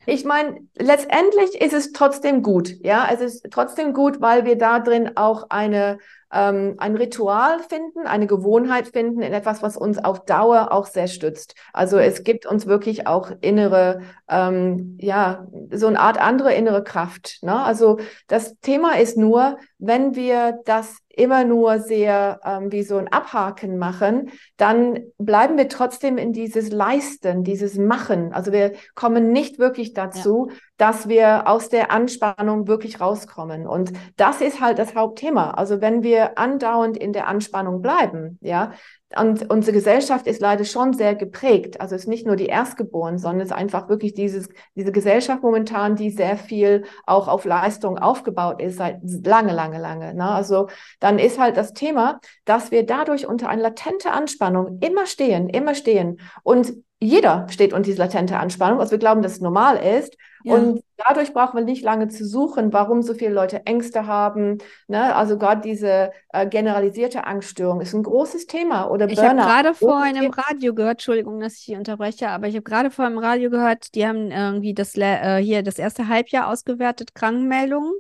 Ich 0.07 0.25
meine, 0.25 0.61
letztendlich 0.77 1.61
ist 1.61 1.73
es 1.73 1.93
trotzdem 1.93 2.43
gut. 2.43 2.75
Ja, 2.83 3.09
es 3.13 3.21
ist 3.21 3.47
trotzdem 3.51 3.93
gut, 3.93 4.21
weil 4.21 4.45
wir 4.45 4.57
da 4.57 4.81
drin 4.81 5.17
auch 5.17 5.47
eine 5.51 5.99
ähm, 6.35 6.75
ein 6.79 6.97
Ritual 6.97 7.61
finden, 7.61 8.07
eine 8.07 8.27
Gewohnheit 8.27 8.89
finden 8.89 9.23
in 9.23 9.33
etwas, 9.33 9.63
was 9.63 9.77
uns 9.77 9.99
auf 10.03 10.25
Dauer 10.25 10.73
auch 10.73 10.87
sehr 10.87 11.07
stützt. 11.07 11.55
Also 11.73 11.97
es 11.99 12.25
gibt 12.25 12.45
uns 12.45 12.67
wirklich 12.67 13.07
auch 13.07 13.31
innere, 13.41 14.01
ähm, 14.29 14.99
ja, 15.01 15.47
so 15.71 15.87
eine 15.87 16.01
Art 16.01 16.21
andere 16.21 16.53
innere 16.53 16.83
Kraft. 16.83 17.39
Ne? 17.43 17.55
Also 17.63 17.99
das 18.27 18.59
Thema 18.61 18.99
ist 18.99 19.17
nur, 19.17 19.59
wenn 19.79 20.17
wir 20.17 20.59
das 20.65 20.99
immer 21.17 21.45
nur 21.45 21.79
sehr 21.79 22.41
ähm, 22.45 22.73
wie 22.73 22.83
so 22.83 22.97
ein 22.97 23.07
Abhaken 23.07 23.79
machen, 23.79 24.31
dann 24.57 24.99
bleiben 25.19 25.57
wir 25.57 25.69
trotzdem 25.69 26.19
in 26.19 26.33
dieses 26.33 26.73
Leisten, 26.73 27.45
dieses 27.45 27.79
Machen. 27.79 28.33
Also 28.33 28.51
wir 28.51 28.73
kommen 28.97 29.31
nicht 29.31 29.61
wirklich 29.61 29.94
dazu, 29.95 30.49
ja. 30.51 30.57
dass 30.77 31.09
wir 31.09 31.49
aus 31.49 31.69
der 31.69 31.91
Anspannung 31.91 32.67
wirklich 32.67 33.01
rauskommen. 33.01 33.67
Und 33.67 33.93
das 34.17 34.41
ist 34.41 34.61
halt 34.61 34.79
das 34.79 34.95
Hauptthema. 34.95 35.53
Also 35.53 35.81
wenn 35.81 36.03
wir 36.03 36.39
andauernd 36.39 36.97
in 36.97 37.13
der 37.13 37.29
Anspannung 37.29 37.81
bleiben, 37.81 38.39
ja, 38.41 38.73
und 39.17 39.51
unsere 39.51 39.73
Gesellschaft 39.73 40.27
ist 40.27 40.41
leider 40.41 40.65
schon 40.65 40.93
sehr 40.93 41.15
geprägt. 41.15 41.81
Also 41.81 41.95
es 41.95 42.03
ist 42.03 42.09
nicht 42.09 42.27
nur 42.27 42.37
die 42.37 42.47
Erstgeborenen, 42.47 43.19
sondern 43.19 43.41
es 43.43 43.49
ist 43.49 43.57
einfach 43.57 43.89
wirklich 43.89 44.15
dieses, 44.15 44.49
diese 44.75 44.93
Gesellschaft 44.93 45.43
momentan, 45.43 45.97
die 45.97 46.11
sehr 46.11 46.37
viel 46.37 46.85
auch 47.07 47.29
auf 47.29 47.45
Leistung 47.45 47.99
aufgebaut 47.99 48.61
ist, 48.61 48.77
seit 48.77 49.01
lange, 49.03 49.53
lange, 49.53 49.79
lange. 49.79 50.15
Ne? 50.15 50.29
Also 50.29 50.69
dann 51.01 51.19
ist 51.19 51.39
halt 51.39 51.57
das 51.57 51.73
Thema, 51.73 52.21
dass 52.45 52.71
wir 52.71 52.85
dadurch 52.85 53.27
unter 53.27 53.49
einer 53.49 53.63
latente 53.63 54.11
Anspannung 54.11 54.79
immer 54.81 55.07
stehen, 55.07 55.49
immer 55.49 55.75
stehen. 55.75 56.21
Und 56.43 56.75
jeder 57.05 57.47
steht 57.51 57.73
unter 57.73 57.85
dieser 57.85 58.05
latente 58.05 58.39
Anspannung, 58.39 58.81
also 58.81 58.93
wir 58.93 58.99
glauben, 58.99 59.23
dass 59.23 59.33
es 59.33 59.41
normal 59.41 59.77
ist. 59.77 60.17
Ja. 60.43 60.55
Und 60.55 60.83
dadurch 60.97 61.33
brauchen 61.33 61.57
wir 61.57 61.65
nicht 61.65 61.83
lange 61.83 62.09
zu 62.09 62.27
suchen, 62.27 62.73
warum 62.73 63.03
so 63.03 63.15
viele 63.15 63.33
Leute 63.33 63.65
Ängste 63.65 64.07
haben. 64.07 64.59
Ne? 64.89 65.15
Also 65.15 65.39
gerade 65.39 65.63
diese 65.63 66.11
äh, 66.31 66.47
generalisierte 66.47 67.25
Angststörung 67.25 67.81
ist 67.81 67.95
ein 67.95 68.03
großes 68.03 68.47
Thema. 68.47 68.91
Oder 68.91 69.09
ich 69.09 69.19
habe 69.19 69.37
gerade 69.37 69.75
vor 69.75 70.03
einem 70.03 70.31
Radio 70.31 70.75
gehört, 70.75 70.97
Entschuldigung, 70.97 71.41
dass 71.41 71.55
ich 71.55 71.65
hier 71.65 71.79
unterbreche, 71.79 72.29
aber 72.29 72.47
ich 72.47 72.55
habe 72.55 72.65
gerade 72.65 72.91
vor 72.91 73.07
einem 73.07 73.19
Radio 73.19 73.49
gehört, 73.49 73.95
die 73.95 74.07
haben 74.07 74.31
irgendwie 74.31 74.75
das 74.75 74.97
äh, 74.97 75.39
hier 75.43 75.63
das 75.63 75.79
erste 75.79 76.09
Halbjahr 76.09 76.49
ausgewertet, 76.49 77.15
Krankenmeldungen 77.15 77.93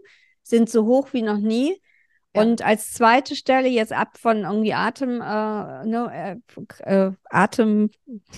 sind 0.43 0.69
so 0.69 0.85
hoch 0.85 1.09
wie 1.13 1.23
noch 1.23 1.39
nie. 1.39 1.81
Ja. 2.35 2.43
Und 2.43 2.63
als 2.63 2.93
zweite 2.93 3.37
Stelle 3.37 3.69
jetzt 3.69 3.93
ab 3.93 4.19
von 4.19 4.43
irgendwie 4.43 4.75
Atem, 4.75 5.21
äh, 5.21 5.85
ne, 5.87 6.41
äh, 6.87 7.07
äh 7.07 7.13
Atem 7.31 7.91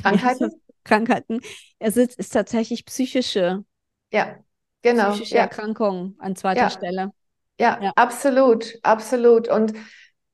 Krankheiten. 0.03 0.51
Krankheiten. 0.85 1.41
Es 1.79 1.97
ist, 1.97 2.19
ist 2.19 2.33
tatsächlich 2.33 2.85
psychische. 2.87 3.65
Ja, 4.13 4.37
genau. 4.83 5.11
Psychische 5.11 5.35
ja. 5.35 5.43
Erkrankungen 5.43 6.17
an 6.19 6.37
zweiter 6.37 6.61
ja. 6.63 6.71
Stelle. 6.71 7.13
Ja, 7.59 7.83
ja, 7.83 7.93
absolut, 7.97 8.79
absolut. 8.83 9.49
Und 9.49 9.73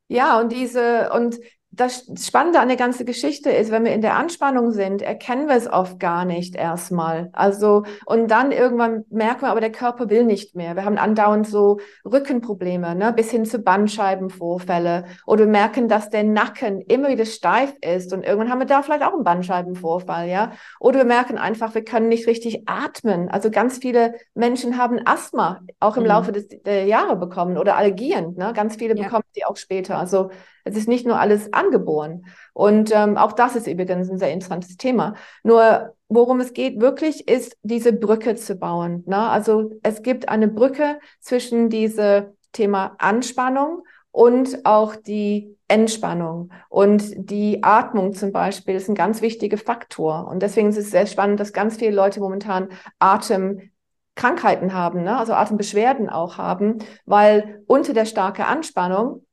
ja, 0.08 0.38
und 0.38 0.52
diese, 0.52 1.10
und 1.12 1.38
das 1.74 2.04
Spannende 2.18 2.60
an 2.60 2.68
der 2.68 2.76
ganzen 2.76 3.06
Geschichte 3.06 3.50
ist, 3.50 3.70
wenn 3.70 3.86
wir 3.86 3.94
in 3.94 4.02
der 4.02 4.16
Anspannung 4.16 4.72
sind, 4.72 5.00
erkennen 5.00 5.48
wir 5.48 5.56
es 5.56 5.66
oft 5.66 5.98
gar 5.98 6.26
nicht 6.26 6.54
erstmal. 6.54 7.30
Also, 7.32 7.84
und 8.04 8.30
dann 8.30 8.52
irgendwann 8.52 9.06
merken 9.08 9.42
wir, 9.42 9.48
aber 9.48 9.62
der 9.62 9.72
Körper 9.72 10.10
will 10.10 10.24
nicht 10.24 10.54
mehr. 10.54 10.76
Wir 10.76 10.84
haben 10.84 10.98
andauernd 10.98 11.46
so 11.46 11.80
Rückenprobleme, 12.04 12.94
ne, 12.94 13.14
bis 13.14 13.30
hin 13.30 13.46
zu 13.46 13.58
Bandscheibenvorfälle. 13.58 15.06
Oder 15.24 15.46
wir 15.46 15.50
merken, 15.50 15.88
dass 15.88 16.10
der 16.10 16.24
Nacken 16.24 16.82
immer 16.82 17.08
wieder 17.08 17.24
steif 17.24 17.74
ist 17.80 18.12
und 18.12 18.22
irgendwann 18.22 18.50
haben 18.50 18.60
wir 18.60 18.66
da 18.66 18.82
vielleicht 18.82 19.02
auch 19.02 19.14
einen 19.14 19.24
Bandscheibenvorfall, 19.24 20.28
ja. 20.28 20.52
Oder 20.78 20.98
wir 20.98 21.06
merken 21.06 21.38
einfach, 21.38 21.74
wir 21.74 21.84
können 21.84 22.10
nicht 22.10 22.26
richtig 22.26 22.64
atmen. 22.66 23.30
Also 23.30 23.50
ganz 23.50 23.78
viele 23.78 24.14
Menschen 24.34 24.76
haben 24.76 25.00
Asthma 25.06 25.62
auch 25.80 25.96
im 25.96 26.02
mhm. 26.02 26.08
Laufe 26.10 26.32
des, 26.32 26.48
der 26.48 26.84
Jahre 26.84 27.16
bekommen 27.16 27.56
oder 27.56 27.78
Allergien, 27.78 28.34
ne. 28.36 28.52
Ganz 28.54 28.76
viele 28.76 28.94
ja. 28.94 29.04
bekommen 29.04 29.24
sie 29.32 29.46
auch 29.46 29.56
später. 29.56 29.96
Also, 29.98 30.28
es 30.64 30.76
ist 30.76 30.88
nicht 30.88 31.06
nur 31.06 31.18
alles 31.18 31.52
angeboren. 31.52 32.26
Und 32.52 32.90
ähm, 32.94 33.16
auch 33.16 33.32
das 33.32 33.56
ist 33.56 33.66
übrigens 33.66 34.10
ein 34.10 34.18
sehr 34.18 34.32
interessantes 34.32 34.76
Thema. 34.76 35.14
Nur 35.42 35.94
worum 36.08 36.40
es 36.40 36.52
geht 36.52 36.80
wirklich, 36.80 37.28
ist 37.28 37.56
diese 37.62 37.92
Brücke 37.92 38.34
zu 38.34 38.56
bauen. 38.56 39.02
Ne? 39.06 39.16
Also 39.16 39.72
es 39.82 40.02
gibt 40.02 40.28
eine 40.28 40.48
Brücke 40.48 40.98
zwischen 41.20 41.68
diese 41.70 42.34
Thema 42.52 42.94
Anspannung 42.98 43.82
und 44.10 44.64
auch 44.64 44.94
die 44.94 45.56
Entspannung. 45.68 46.50
Und 46.68 47.02
die 47.16 47.62
Atmung 47.62 48.12
zum 48.12 48.30
Beispiel 48.30 48.74
ist 48.74 48.88
ein 48.88 48.94
ganz 48.94 49.22
wichtiger 49.22 49.56
Faktor. 49.56 50.28
Und 50.28 50.42
deswegen 50.42 50.68
ist 50.68 50.76
es 50.76 50.90
sehr 50.90 51.06
spannend, 51.06 51.40
dass 51.40 51.54
ganz 51.54 51.78
viele 51.78 51.96
Leute 51.96 52.20
momentan 52.20 52.68
Atemkrankheiten 52.98 54.74
haben, 54.74 55.02
ne? 55.02 55.16
also 55.16 55.32
Atembeschwerden 55.32 56.10
auch 56.10 56.36
haben, 56.36 56.78
weil 57.06 57.62
unter 57.66 57.94
der 57.94 58.04
starken 58.04 58.42
Anspannung 58.42 59.24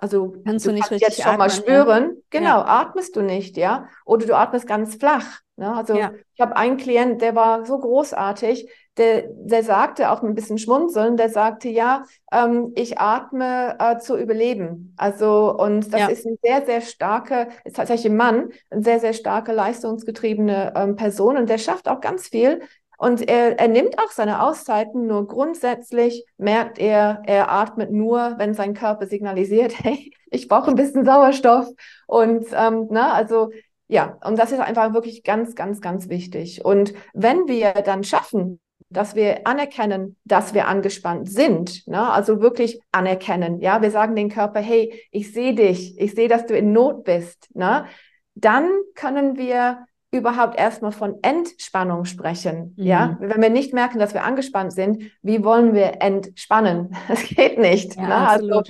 also 0.00 0.34
kannst 0.44 0.66
du, 0.66 0.70
du 0.70 0.74
nicht 0.74 0.88
kannst 0.88 1.02
jetzt 1.02 1.16
schon 1.22 1.32
atmen, 1.32 1.38
mal 1.38 1.50
spüren, 1.50 2.04
ja. 2.04 2.20
genau, 2.30 2.58
ja. 2.58 2.64
atmest 2.64 3.16
du 3.16 3.22
nicht, 3.22 3.56
ja, 3.56 3.88
oder 4.04 4.26
du 4.26 4.36
atmest 4.36 4.66
ganz 4.66 4.96
flach. 4.96 5.40
Ne? 5.56 5.74
Also 5.74 5.94
ja. 5.94 6.12
ich 6.34 6.40
habe 6.40 6.56
einen 6.56 6.76
Klient, 6.76 7.22
der 7.22 7.34
war 7.34 7.64
so 7.64 7.78
großartig, 7.78 8.70
der, 8.98 9.24
der 9.28 9.62
sagte 9.62 10.10
auch 10.10 10.22
ein 10.22 10.34
bisschen 10.34 10.58
schmunzeln, 10.58 11.16
der 11.16 11.28
sagte, 11.28 11.68
ja, 11.68 12.04
ähm, 12.32 12.72
ich 12.74 12.98
atme 12.98 13.76
äh, 13.78 13.98
zu 13.98 14.16
überleben. 14.16 14.94
Also, 14.96 15.54
und 15.56 15.92
das 15.92 16.00
ja. 16.00 16.06
ist 16.08 16.26
ein 16.26 16.38
sehr, 16.42 16.64
sehr 16.64 16.80
starke, 16.80 17.48
ist 17.64 17.76
tatsächlich 17.76 18.12
ein 18.12 18.16
Mann, 18.16 18.50
eine 18.70 18.82
sehr, 18.82 19.00
sehr 19.00 19.12
starke, 19.12 19.52
leistungsgetriebene 19.52 20.72
ähm, 20.76 20.96
Person 20.96 21.36
und 21.36 21.48
der 21.48 21.58
schafft 21.58 21.88
auch 21.88 22.00
ganz 22.00 22.28
viel. 22.28 22.62
Und 22.98 23.28
er, 23.28 23.58
er 23.58 23.68
nimmt 23.68 23.98
auch 23.98 24.10
seine 24.10 24.42
Auszeiten, 24.42 25.06
nur 25.06 25.26
grundsätzlich 25.26 26.24
merkt 26.38 26.78
er, 26.78 27.22
er 27.26 27.50
atmet 27.50 27.90
nur, 27.90 28.34
wenn 28.38 28.54
sein 28.54 28.74
Körper 28.74 29.06
signalisiert, 29.06 29.74
hey, 29.84 30.12
ich 30.30 30.48
brauche 30.48 30.70
ein 30.70 30.76
bisschen 30.76 31.04
Sauerstoff. 31.04 31.68
Und 32.06 32.46
ähm, 32.52 32.88
na, 32.90 33.12
also 33.12 33.50
ja, 33.88 34.18
und 34.24 34.38
das 34.38 34.52
ist 34.52 34.60
einfach 34.60 34.94
wirklich 34.94 35.22
ganz, 35.22 35.54
ganz, 35.54 35.80
ganz 35.80 36.08
wichtig. 36.08 36.64
Und 36.64 36.92
wenn 37.14 37.46
wir 37.46 37.72
dann 37.72 38.02
schaffen, 38.02 38.60
dass 38.88 39.14
wir 39.14 39.46
anerkennen, 39.46 40.16
dass 40.24 40.54
wir 40.54 40.68
angespannt 40.68 41.30
sind, 41.30 41.86
ne? 41.86 42.10
also 42.10 42.40
wirklich 42.40 42.80
anerkennen, 42.92 43.60
ja, 43.60 43.82
wir 43.82 43.90
sagen 43.90 44.14
den 44.14 44.28
Körper, 44.28 44.60
hey, 44.60 45.02
ich 45.10 45.32
sehe 45.32 45.54
dich, 45.54 45.98
ich 46.00 46.14
sehe, 46.14 46.28
dass 46.28 46.46
du 46.46 46.56
in 46.56 46.72
Not 46.72 47.04
bist, 47.04 47.48
ne? 47.54 47.86
dann 48.34 48.70
können 48.94 49.36
wir 49.36 49.86
überhaupt 50.16 50.58
erstmal 50.58 50.92
von 50.92 51.16
Entspannung 51.22 52.04
sprechen, 52.04 52.74
mhm. 52.76 52.84
ja, 52.84 53.16
wenn 53.20 53.40
wir 53.40 53.50
nicht 53.50 53.72
merken, 53.72 53.98
dass 53.98 54.14
wir 54.14 54.24
angespannt 54.24 54.72
sind, 54.72 55.04
wie 55.22 55.44
wollen 55.44 55.74
wir 55.74 56.02
entspannen? 56.02 56.96
Das 57.08 57.22
geht 57.22 57.58
nicht, 57.58 57.96
ja, 57.96 58.08
ne? 58.08 58.28
also 58.28 58.62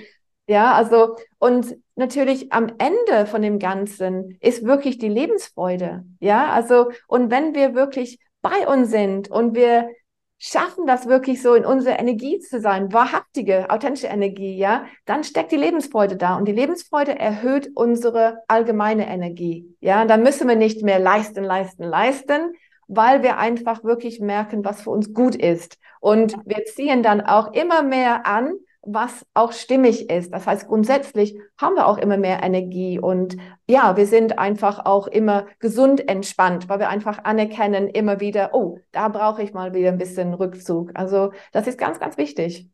ja, 0.49 0.75
also 0.75 1.17
und 1.39 1.77
natürlich 1.97 2.53
am 2.53 2.73
Ende 2.79 3.27
von 3.27 3.43
dem 3.43 3.59
Ganzen 3.59 4.39
ist 4.41 4.65
wirklich 4.65 4.99
die 4.99 5.09
Lebensfreude. 5.09 6.05
Ja, 6.21 6.53
also 6.53 6.91
und 7.09 7.31
wenn 7.31 7.55
wir 7.55 7.75
wirklich 7.75 8.21
bei 8.43 8.69
uns 8.69 8.91
sind 8.91 9.29
und 9.29 9.57
wir 9.57 9.91
schaffen 10.39 10.87
das 10.87 11.07
wirklich 11.07 11.41
so 11.41 11.55
in 11.55 11.65
unsere 11.65 11.97
Energie 11.97 12.39
zu 12.41 12.61
sein, 12.61 12.93
wahrhaftige, 12.93 13.71
authentische 13.71 14.09
Energie, 14.09 14.57
ja, 14.57 14.85
dann 15.07 15.25
steckt 15.25 15.53
die 15.53 15.57
Lebensfreude 15.57 16.17
da 16.17 16.37
und 16.37 16.47
die 16.47 16.53
Lebensfreude 16.53 17.19
erhöht 17.19 17.71
unsere 17.75 18.43
allgemeine 18.49 19.09
Energie. 19.09 19.75
Ja, 19.81 20.03
und 20.03 20.09
dann 20.09 20.23
müssen 20.23 20.49
wir 20.49 20.57
nicht 20.57 20.83
mehr 20.83 20.99
leisten, 20.99 21.43
leisten, 21.43 21.85
leisten, 21.85 22.53
weil 22.87 23.23
wir 23.23 23.39
einfach 23.39 23.83
wirklich 23.83 24.21
merken, 24.21 24.65
was 24.65 24.83
für 24.83 24.91
uns 24.91 25.13
gut 25.13 25.35
ist. 25.35 25.79
Und 26.01 26.37
wir 26.45 26.65
ziehen 26.67 27.03
dann 27.03 27.21
auch 27.21 27.53
immer 27.53 27.83
mehr 27.83 28.27
an, 28.27 28.55
was 28.87 29.27
auch 29.35 29.53
stimmig 29.53 30.09
ist. 30.11 30.33
Das 30.33 30.47
heißt, 30.47 30.69
grundsätzlich 30.69 31.37
haben 31.61 31.75
wir 31.75 31.87
auch 31.87 31.99
immer 31.99 32.17
mehr 32.17 32.43
Energie 32.43 32.99
und 32.99 33.37
ja, 33.69 33.97
wir 33.97 34.07
sind 34.07 34.39
einfach 34.39 34.87
auch 34.87 35.07
immer 35.09 35.47
gesund 35.59 36.09
entspannt, 36.09 36.69
weil 36.69 36.79
wir 36.79 36.89
einfach 36.89 37.25
anerkennen 37.25 37.89
immer 37.89 38.21
wieder, 38.21 38.55
oh, 38.55 38.79
da 38.93 39.09
brauche 39.09 39.43
ich 39.43 39.53
mal 39.53 39.75
wieder 39.75 39.89
ein 39.89 39.99
bisschen 39.99 40.35
Rückzug. 40.35 40.93
Also 40.95 41.33
das 41.53 41.67
ist 41.67 41.79
ganz, 41.79 41.99
ganz 41.99 42.17
wichtig. 42.17 42.69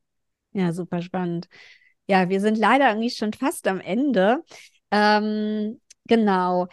Ja, 0.52 0.72
super 0.72 1.00
spannend. 1.00 1.48
Ja, 2.06 2.28
wir 2.28 2.40
sind 2.40 2.58
leider 2.58 2.88
irgendwie 2.88 3.10
schon 3.10 3.32
fast 3.32 3.66
am 3.66 3.80
Ende. 3.80 4.42
Ähm, 4.90 5.80
genau. 6.06 6.68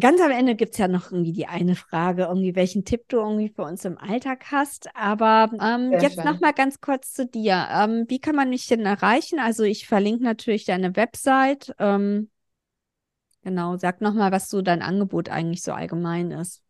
Ganz 0.00 0.22
am 0.22 0.30
Ende 0.30 0.54
gibt 0.54 0.72
es 0.72 0.78
ja 0.78 0.88
noch 0.88 1.12
irgendwie 1.12 1.32
die 1.32 1.46
eine 1.46 1.76
Frage, 1.76 2.22
irgendwie 2.24 2.54
welchen 2.54 2.84
Tipp 2.86 3.08
du 3.08 3.18
irgendwie 3.18 3.50
für 3.50 3.62
uns 3.62 3.84
im 3.84 3.98
Alltag 3.98 4.46
hast. 4.50 4.88
Aber 4.96 5.50
ähm, 5.60 5.92
jetzt 6.00 6.16
noch 6.24 6.40
mal 6.40 6.54
ganz 6.54 6.80
kurz 6.80 7.12
zu 7.12 7.26
dir. 7.26 7.68
Ähm, 7.70 8.06
wie 8.08 8.18
kann 8.18 8.34
man 8.34 8.48
mich 8.48 8.66
denn 8.66 8.86
erreichen? 8.86 9.38
Also 9.38 9.64
ich 9.64 9.86
verlinke 9.86 10.24
natürlich 10.24 10.64
deine 10.64 10.96
Website. 10.96 11.74
Ähm, 11.78 12.30
genau, 13.42 13.76
sag 13.76 14.00
noch 14.00 14.14
mal, 14.14 14.32
was 14.32 14.48
so 14.48 14.62
dein 14.62 14.80
Angebot 14.80 15.28
eigentlich 15.28 15.62
so 15.62 15.72
allgemein 15.72 16.30
ist. 16.30 16.62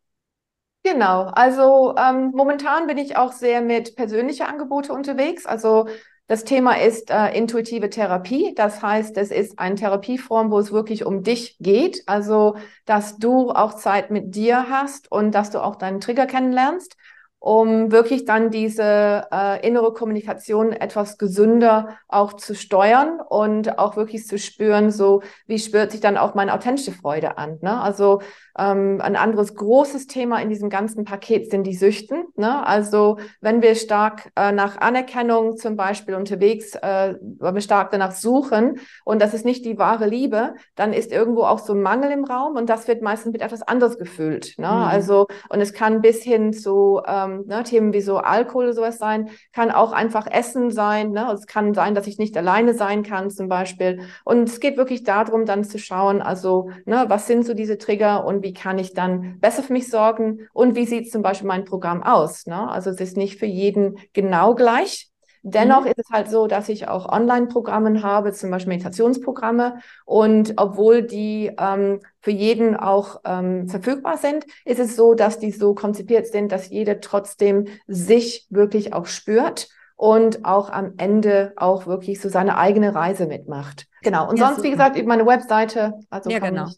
Genau, 0.84 1.26
also 1.26 1.94
ähm, 1.96 2.32
momentan 2.34 2.88
bin 2.88 2.98
ich 2.98 3.16
auch 3.16 3.30
sehr 3.30 3.60
mit 3.60 3.94
persönlichen 3.94 4.46
Angeboten 4.46 4.90
unterwegs. 4.90 5.46
Also 5.46 5.86
das 6.32 6.44
Thema 6.44 6.80
ist 6.80 7.10
äh, 7.10 7.36
intuitive 7.36 7.90
Therapie. 7.90 8.54
Das 8.54 8.80
heißt, 8.80 9.18
es 9.18 9.30
ist 9.30 9.58
eine 9.58 9.74
Therapieform, 9.74 10.50
wo 10.50 10.58
es 10.60 10.72
wirklich 10.72 11.04
um 11.04 11.22
dich 11.22 11.58
geht. 11.60 12.04
Also, 12.06 12.56
dass 12.86 13.18
du 13.18 13.50
auch 13.50 13.74
Zeit 13.74 14.10
mit 14.10 14.34
dir 14.34 14.70
hast 14.70 15.12
und 15.12 15.32
dass 15.32 15.50
du 15.50 15.62
auch 15.62 15.76
deinen 15.76 16.00
Trigger 16.00 16.24
kennenlernst 16.24 16.96
um 17.42 17.90
wirklich 17.90 18.24
dann 18.24 18.52
diese 18.52 19.26
äh, 19.32 19.66
innere 19.66 19.92
Kommunikation 19.92 20.72
etwas 20.72 21.18
gesünder 21.18 21.98
auch 22.06 22.34
zu 22.34 22.54
steuern 22.54 23.18
und 23.20 23.80
auch 23.80 23.96
wirklich 23.96 24.28
zu 24.28 24.38
spüren, 24.38 24.92
so 24.92 25.22
wie 25.48 25.58
spürt 25.58 25.90
sich 25.90 26.00
dann 26.00 26.16
auch 26.16 26.36
meine 26.36 26.54
authentische 26.54 26.92
Freude 26.92 27.38
an. 27.38 27.58
Ne? 27.60 27.80
Also 27.80 28.22
ähm, 28.58 29.00
ein 29.00 29.16
anderes 29.16 29.54
großes 29.54 30.06
Thema 30.06 30.40
in 30.40 30.48
diesem 30.48 30.70
ganzen 30.70 31.04
Paket 31.04 31.50
sind 31.50 31.64
die 31.64 31.74
Süchten. 31.74 32.24
Ne? 32.36 32.64
Also 32.66 33.18
wenn 33.40 33.62
wir 33.62 33.74
stark 33.74 34.30
äh, 34.36 34.52
nach 34.52 34.78
Anerkennung 34.78 35.56
zum 35.56 35.76
Beispiel 35.76 36.14
unterwegs, 36.14 36.74
äh, 36.74 37.14
wenn 37.20 37.54
wir 37.54 37.62
stark 37.62 37.90
danach 37.90 38.12
suchen 38.12 38.78
und 39.04 39.20
das 39.20 39.34
ist 39.34 39.44
nicht 39.44 39.64
die 39.64 39.78
wahre 39.78 40.06
Liebe, 40.06 40.54
dann 40.74 40.92
ist 40.92 41.12
irgendwo 41.12 41.42
auch 41.42 41.58
so 41.58 41.72
ein 41.72 41.82
Mangel 41.82 42.10
im 42.10 42.24
Raum 42.24 42.56
und 42.56 42.68
das 42.68 42.88
wird 42.88 43.02
meistens 43.02 43.32
mit 43.32 43.42
etwas 43.42 43.62
anderes 43.62 43.98
gefüllt. 43.98 44.54
Ne? 44.58 44.66
Mhm. 44.66 44.72
Also 44.72 45.26
und 45.48 45.60
es 45.60 45.72
kann 45.72 46.02
bis 46.02 46.22
hin 46.22 46.52
zu 46.52 47.00
ähm, 47.06 47.32
ähm, 47.32 47.44
ne, 47.46 47.62
Themen 47.62 47.92
wie 47.92 48.00
so 48.00 48.18
Alkohol 48.18 48.64
oder 48.64 48.74
sowas 48.74 48.98
sein, 48.98 49.30
kann 49.52 49.70
auch 49.70 49.92
einfach 49.92 50.26
Essen 50.30 50.70
sein. 50.70 51.10
Ne? 51.10 51.26
Also 51.26 51.40
es 51.40 51.46
kann 51.46 51.74
sein, 51.74 51.94
dass 51.94 52.06
ich 52.06 52.18
nicht 52.18 52.36
alleine 52.36 52.74
sein 52.74 53.02
kann 53.02 53.30
zum 53.30 53.48
Beispiel. 53.48 54.00
Und 54.24 54.48
es 54.48 54.60
geht 54.60 54.76
wirklich 54.76 55.04
darum, 55.04 55.46
dann 55.46 55.64
zu 55.64 55.78
schauen, 55.78 56.22
also 56.22 56.70
ne, 56.84 57.04
was 57.08 57.26
sind 57.26 57.44
so 57.44 57.54
diese 57.54 57.78
Trigger 57.78 58.24
und 58.24 58.41
wie 58.42 58.52
kann 58.52 58.78
ich 58.78 58.94
dann 58.94 59.38
besser 59.40 59.62
für 59.62 59.72
mich 59.72 59.88
sorgen 59.88 60.48
und 60.52 60.74
wie 60.74 60.86
sieht 60.86 61.10
zum 61.10 61.22
Beispiel 61.22 61.48
mein 61.48 61.64
Programm 61.64 62.02
aus. 62.02 62.46
Ne? 62.46 62.68
Also 62.70 62.90
es 62.90 63.00
ist 63.00 63.16
nicht 63.16 63.38
für 63.38 63.46
jeden 63.46 63.98
genau 64.12 64.54
gleich. 64.54 65.12
Dennoch 65.42 65.82
mhm. 65.82 65.88
ist 65.88 65.98
es 65.98 66.10
halt 66.10 66.30
so, 66.30 66.46
dass 66.46 66.68
ich 66.68 66.88
auch 66.88 67.08
Online-Programme 67.08 68.02
habe, 68.02 68.32
zum 68.32 68.50
Beispiel 68.50 68.74
Meditationsprogramme. 68.74 69.80
Und 70.04 70.54
obwohl 70.56 71.02
die 71.02 71.50
ähm, 71.58 72.00
für 72.20 72.30
jeden 72.30 72.76
auch 72.76 73.20
ähm, 73.24 73.68
verfügbar 73.68 74.18
sind, 74.18 74.44
ist 74.64 74.78
es 74.78 74.94
so, 74.94 75.14
dass 75.14 75.40
die 75.40 75.50
so 75.50 75.74
konzipiert 75.74 76.26
sind, 76.26 76.52
dass 76.52 76.68
jeder 76.68 77.00
trotzdem 77.00 77.66
sich 77.88 78.46
wirklich 78.50 78.92
auch 78.92 79.06
spürt 79.06 79.68
und 80.02 80.44
auch 80.44 80.68
am 80.68 80.94
Ende 80.96 81.52
auch 81.54 81.86
wirklich 81.86 82.20
so 82.20 82.28
seine 82.28 82.58
eigene 82.58 82.92
Reise 82.92 83.26
mitmacht. 83.28 83.86
Genau. 84.02 84.28
Und 84.28 84.36
ja, 84.36 84.46
sonst, 84.46 84.56
super. 84.56 84.66
wie 84.66 84.70
gesagt, 84.72 85.06
meine 85.06 85.24
Webseite, 85.24 85.94
also 86.10 86.28
ja, 86.28 86.40
kann 86.40 86.56
genau. 86.56 86.68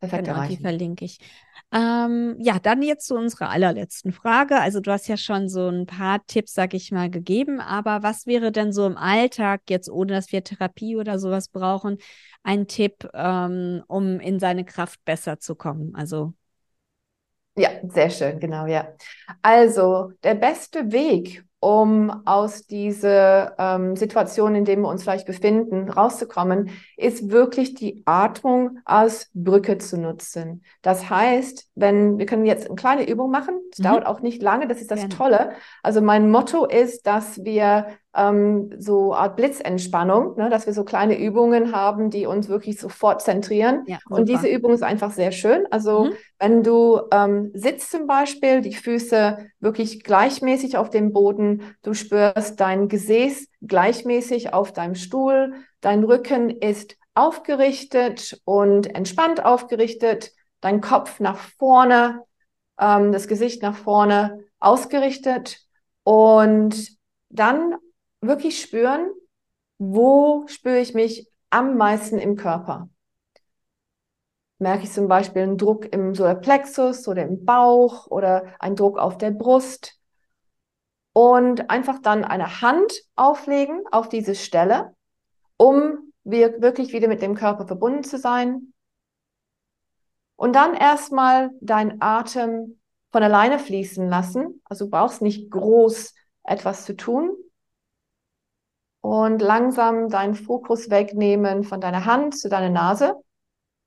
perfekt 0.00 0.24
genau, 0.24 0.36
erreichen. 0.36 0.56
Die 0.56 0.62
verlinke 0.62 1.04
ich. 1.04 1.20
Ähm, 1.72 2.34
ja, 2.40 2.58
dann 2.58 2.82
jetzt 2.82 3.06
zu 3.06 3.14
unserer 3.14 3.50
allerletzten 3.50 4.10
Frage. 4.10 4.58
Also 4.58 4.80
du 4.80 4.90
hast 4.90 5.06
ja 5.06 5.16
schon 5.16 5.48
so 5.48 5.68
ein 5.68 5.86
paar 5.86 6.26
Tipps, 6.26 6.54
sag 6.54 6.74
ich 6.74 6.90
mal, 6.90 7.08
gegeben, 7.08 7.60
aber 7.60 8.02
was 8.02 8.26
wäre 8.26 8.50
denn 8.50 8.72
so 8.72 8.84
im 8.84 8.96
Alltag 8.96 9.60
jetzt, 9.68 9.88
ohne 9.88 10.14
dass 10.14 10.32
wir 10.32 10.42
Therapie 10.42 10.96
oder 10.96 11.20
sowas 11.20 11.50
brauchen, 11.50 11.98
ein 12.42 12.66
Tipp, 12.66 13.08
ähm, 13.14 13.84
um 13.86 14.18
in 14.18 14.40
seine 14.40 14.64
Kraft 14.64 15.04
besser 15.04 15.38
zu 15.38 15.54
kommen? 15.54 15.94
Also 15.94 16.32
ja, 17.56 17.68
sehr 17.86 18.10
schön, 18.10 18.40
genau, 18.40 18.66
ja. 18.66 18.88
Also 19.40 20.10
der 20.24 20.34
beste 20.34 20.90
Weg, 20.90 21.44
um 21.62 22.10
aus 22.26 22.66
dieser 22.66 23.54
ähm, 23.56 23.94
Situation, 23.94 24.56
in 24.56 24.64
der 24.64 24.78
wir 24.78 24.88
uns 24.88 25.04
vielleicht 25.04 25.28
befinden, 25.28 25.88
rauszukommen, 25.88 26.70
ist 26.96 27.30
wirklich 27.30 27.74
die 27.74 28.02
Atmung 28.04 28.80
als 28.84 29.30
Brücke 29.32 29.78
zu 29.78 29.96
nutzen. 29.96 30.64
Das 30.82 31.08
heißt, 31.08 31.68
wenn 31.76 32.18
wir 32.18 32.26
können 32.26 32.46
jetzt 32.46 32.66
eine 32.66 32.74
kleine 32.74 33.08
Übung 33.08 33.30
machen, 33.30 33.60
es 33.70 33.78
mhm. 33.78 33.84
dauert 33.84 34.06
auch 34.06 34.18
nicht 34.18 34.42
lange, 34.42 34.66
das 34.66 34.80
ist 34.80 34.90
das 34.90 35.00
Gerne. 35.00 35.14
Tolle. 35.14 35.52
Also 35.84 36.00
mein 36.00 36.32
Motto 36.32 36.66
ist, 36.66 37.06
dass 37.06 37.44
wir 37.44 37.86
ähm, 38.14 38.70
so 38.78 39.14
Art 39.14 39.36
Blitzentspannung, 39.36 40.36
ne, 40.36 40.50
dass 40.50 40.66
wir 40.66 40.74
so 40.74 40.84
kleine 40.84 41.18
Übungen 41.18 41.74
haben, 41.74 42.10
die 42.10 42.26
uns 42.26 42.48
wirklich 42.48 42.78
sofort 42.78 43.22
zentrieren. 43.22 43.84
Ja, 43.86 43.98
und 44.08 44.28
diese 44.28 44.48
Übung 44.48 44.72
ist 44.72 44.82
einfach 44.82 45.12
sehr 45.12 45.32
schön. 45.32 45.66
Also 45.70 46.04
mhm. 46.04 46.12
wenn 46.38 46.62
du 46.62 47.00
ähm, 47.10 47.50
sitzt 47.54 47.90
zum 47.90 48.06
Beispiel, 48.06 48.60
die 48.60 48.74
Füße 48.74 49.38
wirklich 49.60 50.04
gleichmäßig 50.04 50.76
auf 50.76 50.90
dem 50.90 51.12
Boden, 51.12 51.62
du 51.82 51.94
spürst 51.94 52.60
dein 52.60 52.88
Gesäß 52.88 53.48
gleichmäßig 53.62 54.52
auf 54.52 54.72
deinem 54.72 54.94
Stuhl, 54.94 55.54
dein 55.80 56.04
Rücken 56.04 56.50
ist 56.50 56.96
aufgerichtet 57.14 58.40
und 58.44 58.94
entspannt 58.94 59.44
aufgerichtet. 59.44 60.32
dein 60.60 60.80
Kopf 60.80 61.18
nach 61.18 61.38
vorne, 61.58 62.20
ähm, 62.78 63.10
das 63.10 63.26
Gesicht 63.26 63.62
nach 63.62 63.74
vorne 63.74 64.44
ausgerichtet 64.60 65.58
und 66.04 66.96
dann 67.30 67.74
wirklich 68.22 68.60
spüren, 68.60 69.10
wo 69.78 70.46
spüre 70.46 70.78
ich 70.78 70.94
mich 70.94 71.30
am 71.50 71.76
meisten 71.76 72.18
im 72.18 72.36
Körper. 72.36 72.88
Merke 74.58 74.84
ich 74.84 74.92
zum 74.92 75.08
Beispiel 75.08 75.42
einen 75.42 75.58
Druck 75.58 75.92
im 75.92 76.14
Solarplexus 76.14 77.08
oder 77.08 77.24
im 77.24 77.44
Bauch 77.44 78.06
oder 78.06 78.46
einen 78.60 78.76
Druck 78.76 78.98
auf 78.98 79.18
der 79.18 79.32
Brust. 79.32 79.98
Und 81.14 81.68
einfach 81.68 81.98
dann 82.00 82.24
eine 82.24 82.62
Hand 82.62 82.90
auflegen 83.16 83.82
auf 83.90 84.08
diese 84.08 84.34
Stelle, 84.34 84.94
um 85.58 86.12
wirklich 86.24 86.92
wieder 86.94 87.08
mit 87.08 87.20
dem 87.20 87.34
Körper 87.34 87.66
verbunden 87.66 88.04
zu 88.04 88.16
sein. 88.16 88.72
Und 90.36 90.54
dann 90.54 90.74
erstmal 90.74 91.50
deinen 91.60 92.00
Atem 92.00 92.80
von 93.10 93.22
alleine 93.22 93.58
fließen 93.58 94.08
lassen. 94.08 94.62
Also 94.64 94.86
du 94.86 94.90
brauchst 94.90 95.20
nicht 95.20 95.50
groß 95.50 96.14
etwas 96.44 96.86
zu 96.86 96.96
tun. 96.96 97.36
Und 99.02 99.42
langsam 99.42 100.08
deinen 100.08 100.34
Fokus 100.34 100.88
wegnehmen 100.88 101.64
von 101.64 101.80
deiner 101.80 102.06
Hand 102.06 102.38
zu 102.38 102.48
deiner 102.48 102.70
Nase 102.70 103.16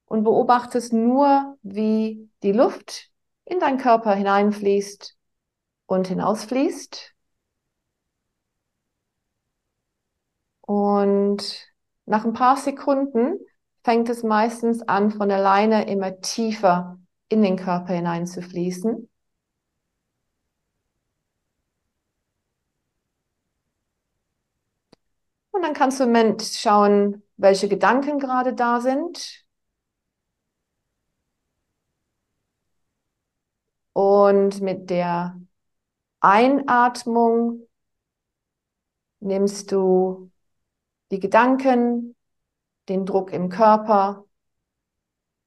und 0.06 0.24
beobachtest 0.24 0.94
nur, 0.94 1.58
wie 1.64 2.30
die 2.44 2.52
Luft 2.52 3.10
in 3.46 3.60
deinen 3.60 3.78
Körper 3.78 4.14
hineinfließt 4.14 5.16
und 5.88 6.08
hinausfließt. 6.08 7.14
Und 10.62 11.74
nach 12.06 12.26
ein 12.26 12.34
paar 12.34 12.58
Sekunden 12.58 13.40
fängt 13.84 14.10
es 14.10 14.22
meistens 14.22 14.82
an, 14.82 15.12
von 15.12 15.32
alleine 15.32 15.88
immer 15.90 16.20
tiefer 16.20 17.00
in 17.30 17.42
den 17.42 17.56
Körper 17.56 17.94
hineinzufließen. 17.94 19.10
Dann 25.66 25.74
kannst 25.74 26.00
du 26.00 26.04
im 26.04 26.12
Moment 26.12 26.44
schauen, 26.44 27.24
welche 27.38 27.68
Gedanken 27.68 28.20
gerade 28.20 28.54
da 28.54 28.80
sind. 28.82 29.44
Und 33.94 34.62
mit 34.62 34.90
der 34.92 35.42
Einatmung 36.20 37.68
nimmst 39.22 39.72
du 39.72 40.32
die 41.10 41.20
Gedanken, 41.20 42.16
den 42.88 43.06
Druck 43.08 43.34
im 43.34 43.50
Körper 43.50 44.26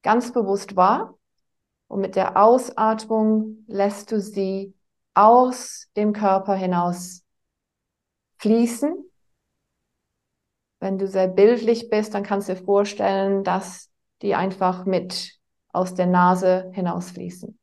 ganz 0.01 0.33
bewusst 0.33 0.75
wahr. 0.75 1.17
Und 1.87 2.01
mit 2.01 2.17
der 2.17 2.35
Ausatmung 2.35 3.63
lässt 3.67 4.11
du 4.11 4.19
sie 4.19 4.73
aus 5.13 5.87
dem 5.95 6.11
Körper 6.11 6.55
hinaus 6.55 7.23
fließen. 8.39 9.08
Wenn 10.79 10.97
du 10.97 11.07
sehr 11.07 11.27
bildlich 11.27 11.89
bist, 11.89 12.13
dann 12.13 12.23
kannst 12.23 12.49
du 12.49 12.55
dir 12.55 12.63
vorstellen, 12.63 13.43
dass 13.43 13.89
die 14.21 14.35
einfach 14.35 14.85
mit 14.85 15.37
aus 15.71 15.93
der 15.93 16.05
Nase 16.07 16.71
hinausfließen. 16.73 17.57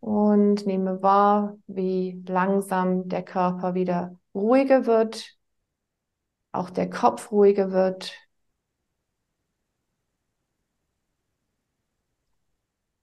Und 0.00 0.66
nehme 0.66 1.02
wahr, 1.02 1.56
wie 1.66 2.22
langsam 2.26 3.08
der 3.08 3.22
Körper 3.22 3.74
wieder 3.74 4.18
ruhiger 4.34 4.86
wird, 4.86 5.36
auch 6.52 6.70
der 6.70 6.90
Kopf 6.90 7.30
ruhiger 7.32 7.72
wird. 7.72 8.12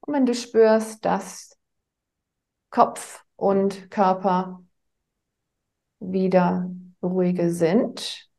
Und 0.01 0.13
wenn 0.13 0.25
du 0.25 0.33
spürst, 0.35 1.03
dass 1.05 1.57
Kopf 2.69 3.23
und 3.35 3.89
Körper 3.89 4.64
wieder 6.11 6.69
ruhiger 7.01 7.49
sind, 7.49 8.29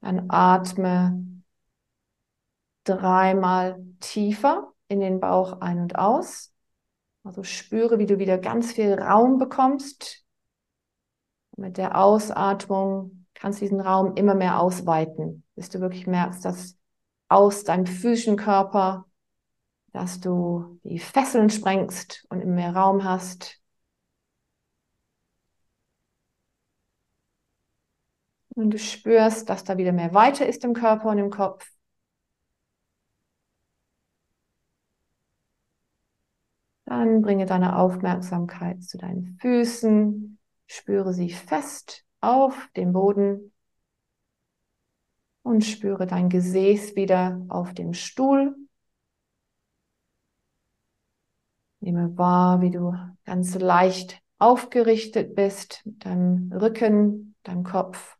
dann 0.00 0.26
atme 0.28 1.24
dreimal 2.84 3.84
tiefer 4.00 4.72
in 4.88 5.00
den 5.00 5.20
Bauch 5.20 5.60
ein 5.60 5.80
und 5.80 5.96
aus. 5.96 6.52
Also 7.24 7.42
spüre, 7.42 7.98
wie 7.98 8.06
du 8.06 8.18
wieder 8.18 8.38
ganz 8.38 8.72
viel 8.72 8.94
Raum 8.94 9.38
bekommst. 9.38 10.24
mit 11.56 11.76
der 11.76 11.98
Ausatmung 11.98 13.26
kannst 13.34 13.60
du 13.60 13.64
diesen 13.64 13.80
Raum 13.80 14.14
immer 14.14 14.34
mehr 14.34 14.60
ausweiten, 14.60 15.44
bis 15.54 15.68
du 15.68 15.80
wirklich 15.80 16.06
merkst, 16.06 16.44
dass 16.44 16.76
aus 17.28 17.64
deinem 17.64 17.86
physischen 17.86 18.36
Körper, 18.36 19.06
dass 19.92 20.20
du 20.20 20.80
die 20.84 20.98
Fesseln 20.98 21.50
sprengst 21.50 22.24
und 22.30 22.40
immer 22.40 22.54
mehr 22.54 22.74
Raum 22.74 23.04
hast. 23.04 23.60
Und 28.58 28.70
du 28.70 28.78
spürst, 28.80 29.48
dass 29.48 29.62
da 29.62 29.78
wieder 29.78 29.92
mehr 29.92 30.12
Weite 30.14 30.44
ist 30.44 30.64
im 30.64 30.72
Körper 30.72 31.10
und 31.10 31.18
im 31.18 31.30
Kopf. 31.30 31.64
Dann 36.84 37.22
bringe 37.22 37.46
deine 37.46 37.78
Aufmerksamkeit 37.78 38.82
zu 38.82 38.98
deinen 38.98 39.38
Füßen, 39.40 40.40
spüre 40.66 41.12
sie 41.12 41.30
fest 41.30 42.04
auf 42.20 42.68
dem 42.74 42.92
Boden 42.92 43.52
und 45.42 45.64
spüre 45.64 46.08
dein 46.08 46.28
Gesäß 46.28 46.96
wieder 46.96 47.40
auf 47.48 47.74
dem 47.74 47.94
Stuhl. 47.94 48.56
Nehme 51.78 52.18
wahr, 52.18 52.60
wie 52.60 52.72
du 52.72 52.92
ganz 53.24 53.54
leicht 53.54 54.20
aufgerichtet 54.40 55.36
bist 55.36 55.82
mit 55.84 56.04
deinem 56.04 56.52
Rücken, 56.52 57.36
deinem 57.44 57.62
Kopf. 57.62 58.17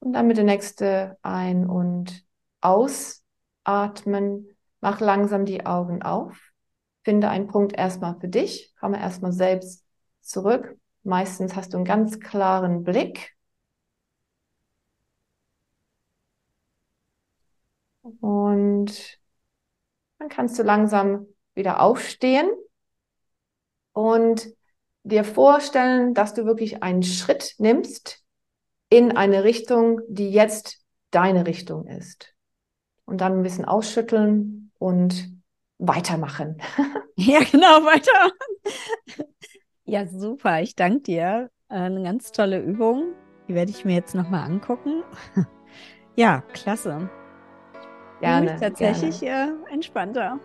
Und 0.00 0.14
dann 0.14 0.26
mit 0.26 0.36
der 0.38 0.44
nächste 0.44 1.18
Ein- 1.22 1.68
und 1.68 2.24
Aus 2.60 3.22
atmen, 3.64 4.48
mach 4.80 5.00
langsam 5.00 5.44
die 5.44 5.66
Augen 5.66 6.02
auf, 6.02 6.38
finde 7.04 7.28
einen 7.28 7.48
Punkt 7.48 7.74
erstmal 7.76 8.18
für 8.18 8.28
dich, 8.28 8.74
komme 8.80 8.98
erstmal 9.00 9.32
selbst 9.32 9.84
zurück. 10.20 10.76
Meistens 11.02 11.54
hast 11.56 11.72
du 11.72 11.76
einen 11.78 11.84
ganz 11.84 12.18
klaren 12.20 12.82
Blick. 12.82 13.34
Und 18.20 19.20
dann 20.18 20.28
kannst 20.28 20.58
du 20.58 20.62
langsam 20.62 21.26
wieder 21.54 21.80
aufstehen 21.80 22.50
und 23.92 24.48
dir 25.02 25.24
vorstellen, 25.24 26.14
dass 26.14 26.34
du 26.34 26.44
wirklich 26.46 26.82
einen 26.82 27.02
Schritt 27.02 27.54
nimmst 27.58 28.19
in 28.90 29.16
eine 29.16 29.44
Richtung, 29.44 30.02
die 30.08 30.30
jetzt 30.30 30.84
deine 31.10 31.46
Richtung 31.46 31.86
ist 31.86 32.34
und 33.06 33.20
dann 33.20 33.38
ein 33.38 33.42
bisschen 33.42 33.64
ausschütteln 33.64 34.72
und 34.78 35.30
weitermachen. 35.78 36.60
ja, 37.16 37.40
genau, 37.50 37.84
weitermachen. 37.84 39.34
Ja, 39.84 40.06
super. 40.06 40.60
Ich 40.60 40.76
danke 40.76 41.00
dir. 41.00 41.50
Eine 41.68 42.02
ganz 42.02 42.32
tolle 42.32 42.60
Übung. 42.60 43.14
Die 43.48 43.54
werde 43.54 43.70
ich 43.70 43.84
mir 43.84 43.94
jetzt 43.94 44.14
nochmal 44.14 44.44
angucken. 44.44 45.02
ja, 46.16 46.42
klasse. 46.52 47.08
Gerne. 48.20 48.56
tatsächlich 48.60 49.20
gerne. 49.20 49.58
Äh, 49.68 49.74
entspannter. 49.74 50.38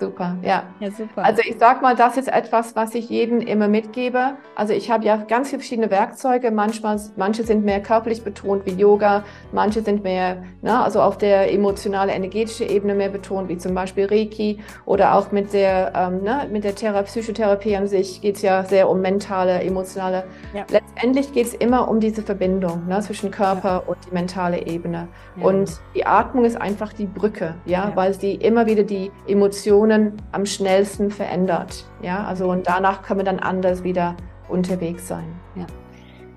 Super, 0.00 0.36
ja. 0.40 0.62
Ja, 0.80 0.90
super. 0.90 1.22
Also 1.22 1.42
ich 1.46 1.56
sag 1.58 1.82
mal, 1.82 1.94
das 1.94 2.16
ist 2.16 2.28
etwas, 2.28 2.74
was 2.74 2.94
ich 2.94 3.10
jedem 3.10 3.40
immer 3.40 3.68
mitgebe. 3.68 4.32
Also 4.54 4.72
ich 4.72 4.90
habe 4.90 5.04
ja 5.04 5.16
ganz 5.16 5.50
viele 5.50 5.60
verschiedene 5.60 5.90
Werkzeuge. 5.90 6.50
Manchmal, 6.50 6.98
manche 7.16 7.42
sind 7.42 7.66
mehr 7.66 7.82
körperlich 7.82 8.24
betont 8.24 8.64
wie 8.64 8.72
Yoga, 8.72 9.24
manche 9.52 9.82
sind 9.82 10.02
mehr, 10.02 10.42
ne, 10.62 10.82
also 10.82 11.02
auf 11.02 11.18
der 11.18 11.52
emotionale, 11.52 12.12
energetische 12.12 12.64
Ebene 12.64 12.94
mehr 12.94 13.10
betont, 13.10 13.50
wie 13.50 13.58
zum 13.58 13.74
Beispiel 13.74 14.06
Reiki 14.06 14.60
oder 14.86 15.14
auch 15.14 15.32
mit 15.32 15.52
der, 15.52 15.92
ähm, 15.94 16.22
ne, 16.22 16.48
mit 16.50 16.64
der 16.64 16.74
Thera 16.74 17.02
Psychotherapie 17.02 17.76
an 17.76 17.86
sich 17.86 18.22
geht 18.22 18.36
es 18.36 18.42
ja 18.42 18.64
sehr 18.64 18.88
um 18.88 19.02
mentale, 19.02 19.60
emotionale. 19.62 20.24
Ja. 20.54 20.64
Letztendlich 20.70 21.30
geht 21.34 21.48
es 21.48 21.54
immer 21.54 21.90
um 21.90 22.00
diese 22.00 22.22
Verbindung 22.22 22.86
ne, 22.86 23.00
zwischen 23.00 23.30
Körper 23.30 23.68
ja. 23.68 23.82
und 23.86 23.98
die 24.06 24.14
mentale 24.14 24.66
Ebene. 24.66 25.08
Und 25.42 25.80
die 25.94 26.06
Atmung 26.06 26.44
ist 26.44 26.60
einfach 26.60 26.92
die 26.92 27.06
Brücke, 27.06 27.54
ja, 27.64 27.92
weil 27.94 28.14
sie 28.14 28.34
immer 28.34 28.66
wieder 28.66 28.82
die 28.82 29.10
Emotionen 29.26 29.89
Emotionen 29.90 30.22
am 30.32 30.46
schnellsten 30.46 31.10
verändert. 31.10 31.84
Ja, 32.02 32.24
also 32.24 32.50
und 32.50 32.66
danach 32.66 33.02
können 33.02 33.20
wir 33.20 33.24
dann 33.24 33.40
anders 33.40 33.82
wieder 33.82 34.16
unterwegs 34.48 35.08
sein. 35.08 35.26
Ja. 35.56 35.66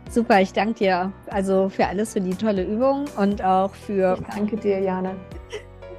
Super, 0.09 0.41
ich 0.41 0.53
danke 0.53 0.73
dir 0.75 1.11
also 1.27 1.69
für 1.69 1.87
alles, 1.87 2.13
für 2.13 2.21
die 2.21 2.35
tolle 2.35 2.63
Übung 2.63 3.05
und 3.17 3.43
auch 3.43 3.73
für. 3.73 4.17
Ich 4.19 4.35
danke 4.35 4.57
dir, 4.57 4.79
Jana. 4.79 5.11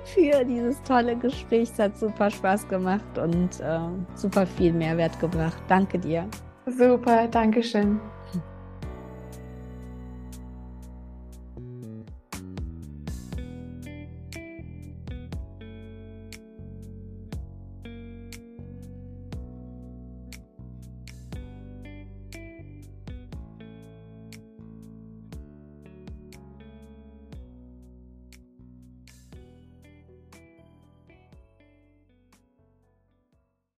Für 0.07 0.45
dieses 0.45 0.83
tolle 0.83 1.17
Gespräch. 1.17 1.71
Es 1.73 1.79
hat 1.79 1.97
super 1.97 2.31
Spaß 2.31 2.69
gemacht 2.69 3.17
und 3.17 3.59
äh, 3.61 3.79
super 4.15 4.45
viel 4.45 4.75
Mehrwert 4.75 5.19
gebracht. 5.19 5.63
Danke 5.67 5.99
dir. 5.99 6.29
Super, 6.67 7.27
danke 7.27 7.63
schön. 7.63 7.99